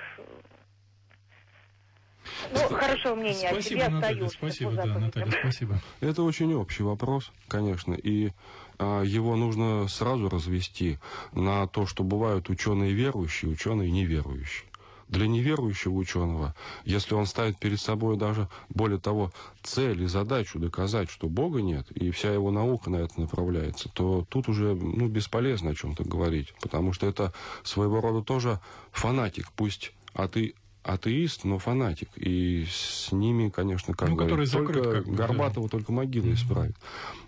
ну, 2.52 2.60
хорошего 2.76 3.16
мнения 3.16 3.50
спасибо, 3.52 3.58
о 3.58 3.62
себе 3.62 3.90
Наталья, 3.90 4.26
остаюсь. 4.26 4.34
Спасибо, 4.34 4.72
да, 4.72 4.86
Наталья, 4.86 5.32
спасибо. 5.32 5.76
Это 6.00 6.24
очень 6.24 6.54
общий 6.54 6.84
вопрос, 6.84 7.34
конечно, 7.48 7.94
и 7.94 8.30
а, 8.30 8.32
его 8.80 9.36
нужно 9.36 9.88
сразу 9.88 10.30
развести 10.30 11.00
на 11.34 11.68
то, 11.68 11.86
что 11.86 12.04
бывают 12.04 12.50
ученые 12.50 12.94
верующие, 12.94 13.52
ученые 13.52 13.92
неверующие. 13.92 14.66
Для 15.10 15.28
неверующего 15.28 15.94
ученого, 15.94 16.56
если 16.86 17.16
он 17.16 17.26
ставит 17.26 17.58
перед 17.58 17.82
собой 17.82 18.16
даже, 18.16 18.48
более 18.70 19.00
того, 19.00 19.32
цель 19.64 20.04
и 20.04 20.06
задачу 20.06 20.60
доказать, 20.60 21.10
что 21.10 21.28
Бога 21.28 21.64
нет, 21.64 21.90
и 21.92 22.12
вся 22.12 22.32
его 22.32 22.52
наука 22.52 22.92
на 22.92 22.98
это 22.98 23.20
направляется, 23.20 23.90
то 23.90 24.26
тут 24.30 24.48
уже 24.50 24.76
ну, 24.76 25.08
бесполезно 25.08 25.72
о 25.72 25.76
чем-то 25.76 26.04
говорить, 26.04 26.54
потому 26.62 26.94
что 26.94 27.08
это 27.08 27.34
своего 27.64 28.02
рода 28.02 28.24
тоже 28.24 28.60
фанатик, 28.92 29.52
пусть 29.54 29.94
а 30.14 30.28
ты 30.28 30.54
атеист, 30.84 31.44
но 31.44 31.58
фанатик. 31.58 32.10
И 32.16 32.66
с 32.70 33.12
ними, 33.12 33.50
конечно, 33.50 33.94
как 33.94 34.10
ну, 34.10 34.16
говорить, 34.16 34.50
закрыт, 34.50 34.84
только 34.84 34.92
как 34.92 35.08
бы, 35.08 35.16
Горбатова 35.16 35.68
да. 35.68 35.72
только 35.72 35.92
могила 35.92 36.26
mm-hmm. 36.26 36.34
исправит. 36.34 36.76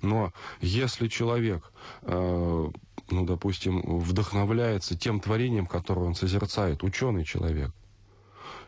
Но 0.02 0.34
если 0.62 1.08
человек, 1.08 1.72
э, 2.04 2.70
ну, 3.10 3.26
допустим, 3.26 4.00
вдохновляется 4.00 4.98
тем 4.98 5.20
творением, 5.20 5.68
которое 5.68 6.06
он 6.06 6.16
созерцает, 6.16 6.84
ученый 6.84 7.26
человек, 7.26 7.72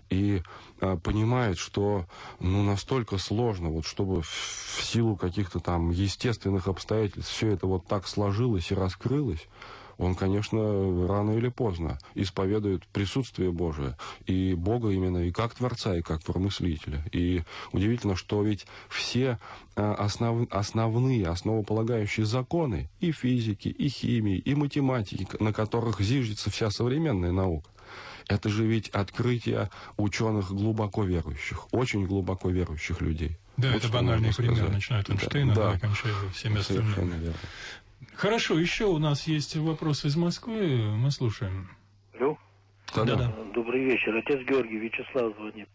и 0.09 0.43
а, 0.79 0.97
понимает, 0.97 1.57
что 1.57 2.05
ну, 2.39 2.61
настолько 2.63 3.17
сложно, 3.17 3.69
вот 3.69 3.85
чтобы 3.85 4.21
в 4.21 4.81
силу 4.81 5.15
каких-то 5.15 5.59
там 5.59 5.89
естественных 5.89 6.67
обстоятельств 6.67 7.31
все 7.31 7.49
это 7.49 7.67
вот 7.67 7.87
так 7.87 8.07
сложилось 8.07 8.71
и 8.71 8.75
раскрылось, 8.75 9.47
он, 10.03 10.15
конечно, 10.15 11.07
рано 11.07 11.31
или 11.31 11.49
поздно 11.49 11.97
исповедует 12.15 12.85
присутствие 12.87 13.51
Божие 13.51 13.97
и 14.25 14.53
Бога 14.53 14.89
именно 14.89 15.19
и 15.19 15.31
как 15.31 15.55
Творца, 15.55 15.95
и 15.95 16.01
как 16.01 16.23
Промыслителя. 16.23 17.03
И 17.11 17.43
удивительно, 17.71 18.15
что 18.15 18.43
ведь 18.43 18.65
все 18.89 19.39
а, 19.75 19.93
основ, 19.95 20.47
основные, 20.51 21.27
основополагающие 21.27 22.25
законы 22.25 22.89
и 22.99 23.11
физики, 23.11 23.69
и 23.69 23.89
химии, 23.89 24.37
и 24.37 24.55
математики, 24.55 25.27
на 25.39 25.53
которых 25.53 26.01
зиждется 26.01 26.49
вся 26.49 26.69
современная 26.69 27.31
наука, 27.31 27.69
это 28.27 28.49
же 28.49 28.65
ведь 28.65 28.89
открытие 28.89 29.69
ученых 29.97 30.49
глубоко 30.49 31.03
верующих, 31.03 31.73
очень 31.73 32.05
глубоко 32.05 32.49
верующих 32.49 33.01
людей. 33.01 33.37
Да, 33.57 33.69
вот 33.69 33.77
это 33.77 33.89
банальный 33.89 34.33
пример, 34.33 34.69
начиная 34.71 35.01
от 35.01 35.09
Эйнштейна, 35.09 35.53
да, 35.53 35.73
да, 35.73 35.79
кончая 35.79 36.13
всеми 36.33 36.59
остальными. 36.59 37.33
Хорошо, 38.15 38.59
еще 38.59 38.85
у 38.85 38.97
нас 38.97 39.27
есть 39.27 39.55
вопрос 39.55 40.05
из 40.05 40.15
Москвы, 40.15 40.77
мы 40.97 41.11
слушаем. 41.11 41.69
Алло. 42.93 43.05
Да, 43.05 43.15
да. 43.15 43.33
Добрый 43.53 43.83
вечер. 43.83 44.15
Отец 44.15 44.39
Георгий 44.47 44.77
Вячеслав 44.77 45.35
звонит. 45.35 45.67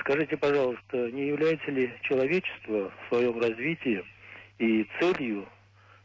Скажите, 0.00 0.36
пожалуйста, 0.36 1.10
не 1.10 1.28
является 1.28 1.70
ли 1.70 1.92
человечество 2.02 2.90
в 2.90 3.08
своем 3.08 3.38
развитии 3.40 4.04
и 4.58 4.86
целью 5.00 5.48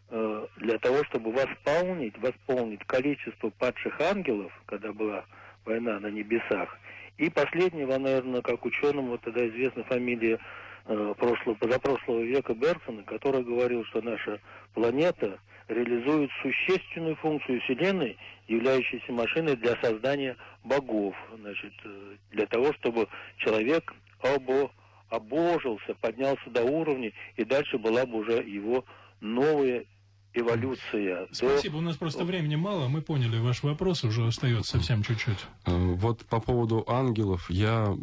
э, 0.10 0.48
для 0.58 0.78
того, 0.80 1.04
чтобы 1.06 1.32
восполнить, 1.32 2.18
восполнить 2.18 2.84
количество 2.86 3.50
падших 3.50 4.00
ангелов, 4.00 4.52
когда 4.66 4.94
была 4.94 5.26
война 5.66 6.00
на 6.00 6.08
небесах, 6.08 6.78
и 7.18 7.30
последнего, 7.30 7.98
наверное, 7.98 8.42
как 8.42 8.66
ученому 8.66 9.18
тогда 9.18 9.48
известна 9.48 9.84
фамилия 9.84 10.40
э, 10.86 11.14
прошлого, 11.18 11.56
позапрошлого 11.56 12.22
века 12.22 12.54
Берсона, 12.54 13.04
который 13.04 13.44
говорил, 13.44 13.84
что 13.86 14.02
наша 14.02 14.40
планета 14.74 15.40
реализует 15.68 16.30
существенную 16.42 17.16
функцию 17.18 17.62
Вселенной, 17.62 18.18
являющейся 18.48 19.12
машиной 19.12 19.56
для 19.56 19.76
создания 19.82 20.36
богов, 20.64 21.16
значит, 21.40 21.74
э, 21.84 22.16
для 22.32 22.46
того, 22.48 22.74
чтобы 22.74 23.08
человек 23.38 23.94
обо, 24.22 24.72
обожился, 25.10 25.96
поднялся 25.96 26.50
до 26.50 26.64
уровня, 26.64 27.12
и 27.36 27.44
дальше 27.44 27.78
была 27.78 28.06
бы 28.06 28.20
уже 28.20 28.44
его 28.44 28.84
новая 29.22 29.86
эволюция. 30.34 31.28
Спасибо, 31.32 31.74
до... 31.74 31.78
у 31.80 31.82
нас 31.82 31.98
просто 31.98 32.24
времени 32.24 32.56
мало, 32.56 32.88
мы 32.88 33.02
поняли 33.02 33.38
ваш 33.38 33.64
вопрос, 33.64 34.04
уже 34.04 34.26
остается 34.26 34.72
совсем 34.78 35.04
чуть-чуть. 35.04 35.40
Э, 35.66 35.94
вот 35.94 36.26
по 36.26 36.40
поводу 36.40 36.84
ангелов, 36.88 37.50
я 37.50 37.96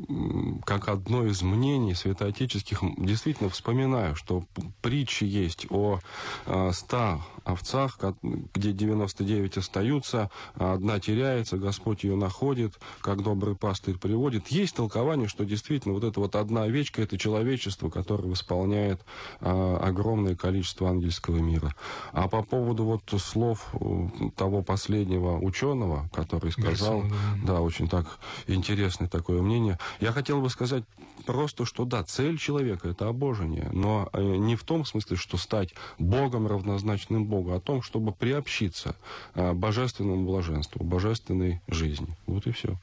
как 0.65 0.89
одно 0.89 1.27
из 1.27 1.43
мнений 1.43 1.95
святоотеческих 1.95 2.83
действительно 2.99 3.51
вспоминаю, 3.51 4.15
что 4.15 4.45
притчи 4.83 5.25
есть 5.25 5.67
о 5.71 6.01
100 6.47 6.97
э, 6.97 7.19
овцах, 7.45 7.99
где 8.23 8.73
99 8.73 9.57
остаются, 9.57 10.31
а 10.55 10.75
одна 10.75 11.01
теряется, 11.01 11.57
Господь 11.57 12.05
ее 12.05 12.17
находит, 12.17 12.79
как 13.01 13.23
добрый 13.23 13.57
пастырь 13.57 13.99
приводит. 13.99 14.49
Есть 14.49 14.77
толкование, 14.77 15.29
что 15.29 15.45
действительно 15.45 15.95
вот 15.95 16.05
эта 16.05 16.21
вот 16.21 16.37
одна 16.37 16.65
овечка– 16.65 17.03
это 17.03 17.19
человечество, 17.19 17.91
которое 17.91 18.29
восполняет 18.29 19.01
а, 19.41 19.79
огромное 19.79 20.37
количество 20.37 20.89
ангельского 20.89 21.39
мира. 21.39 21.75
А 22.21 22.29
по 22.29 22.43
поводу 22.43 22.85
вот 22.85 23.03
слов 23.19 23.69
э, 23.73 24.09
того 24.37 24.63
последнего 24.63 25.39
ученого, 25.39 26.09
который 26.13 26.53
сказал, 26.53 27.01
Гарсон, 27.01 27.19
да. 27.45 27.55
да, 27.55 27.61
очень 27.61 27.89
так 27.89 28.19
интересное 28.47 29.09
такое 29.09 29.41
мнение, 29.41 29.79
я 30.01 30.13
хотел 30.13 30.43
бы 30.43 30.51
сказать 30.51 30.85
просто, 31.25 31.65
что 31.65 31.87
да, 31.87 32.03
цель 32.03 32.39
человека– 32.39 32.89
это 32.91 33.09
обожение, 33.09 33.71
но 33.73 34.11
э, 34.13 34.23
не 34.23 34.57
в 34.57 34.65
том 34.65 34.85
смысле, 34.85 35.17
что 35.17 35.39
стать 35.39 35.75
Богом 35.99 36.47
равнозначным 36.47 37.25
Богу, 37.25 37.53
а 37.53 37.57
о 37.57 37.61
том, 37.61 37.83
чтобы 37.83 38.13
приобщиться 38.13 38.97
э, 39.35 39.53
божественному 39.53 40.27
блаженству, 40.27 40.85
божественной 40.85 41.61
жизни. 41.69 42.17
Вот 42.27 42.47
и 42.47 42.53
все. 42.53 42.77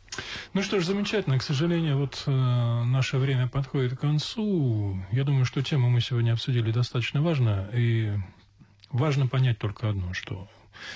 Ну 0.54 0.63
что 0.63 0.80
ж, 0.80 0.86
замечательно. 0.86 1.38
К 1.38 1.43
сожалению, 1.43 1.97
вот 1.97 2.23
э, 2.26 2.32
наше 2.32 3.17
время 3.17 3.47
подходит 3.47 3.97
к 3.97 4.02
концу. 4.02 4.97
Я 5.12 5.23
думаю, 5.23 5.45
что 5.45 5.62
тему 5.62 5.89
мы 5.89 6.02
сегодня 6.02 6.34
обсудили 6.34 6.71
достаточно 6.71 7.21
важно. 7.21 7.69
И 7.73 8.13
важно 8.91 9.28
понять 9.28 9.58
только 9.60 9.89
одно, 9.89 10.13
что 10.13 10.47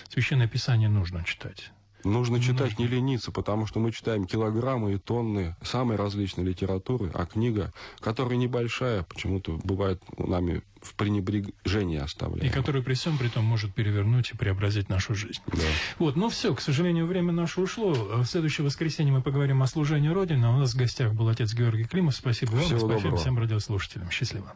Священное 0.09 0.47
Писание 0.47 0.89
нужно 0.89 1.23
читать. 1.23 1.71
Нужно 2.03 2.39
читать, 2.39 2.71
нужно. 2.71 2.81
не 2.81 2.87
лениться, 2.87 3.31
потому 3.31 3.67
что 3.67 3.79
мы 3.79 3.91
читаем 3.91 4.25
килограммы 4.25 4.93
и 4.93 4.97
тонны 4.97 5.55
самой 5.61 5.97
различной 5.97 6.43
литературы, 6.43 7.11
а 7.13 7.27
книга, 7.27 7.71
которая 7.99 8.37
небольшая, 8.37 9.03
почему-то 9.03 9.59
бывает 9.63 10.01
у 10.17 10.25
нами 10.27 10.63
в 10.81 10.95
пренебрежении 10.95 11.99
оставляем. 11.99 12.49
И 12.49 12.49
которая 12.51 12.81
при 12.81 12.95
всем 12.95 13.19
при 13.19 13.27
том 13.27 13.45
может 13.45 13.75
перевернуть 13.75 14.31
и 14.31 14.35
преобразить 14.35 14.89
нашу 14.89 15.13
жизнь. 15.13 15.41
Да. 15.45 15.59
Вот, 15.99 16.15
ну 16.15 16.29
все, 16.29 16.55
к 16.55 16.61
сожалению, 16.61 17.05
время 17.05 17.33
наше 17.33 17.61
ушло. 17.61 17.93
В 17.93 18.25
следующее 18.25 18.65
воскресенье 18.65 19.13
мы 19.13 19.21
поговорим 19.21 19.61
о 19.61 19.67
служении 19.67 20.09
Родины. 20.09 20.47
У 20.47 20.57
нас 20.57 20.73
в 20.73 20.77
гостях 20.77 21.13
был 21.13 21.29
отец 21.29 21.53
Георгий 21.53 21.83
Климов. 21.85 22.15
Спасибо 22.15 22.51
вам, 22.51 22.61
Всего 22.61 22.79
спасибо 22.79 22.95
доброго. 22.95 23.17
всем 23.17 23.37
радиослушателям. 23.37 24.09
Счастливо. 24.09 24.55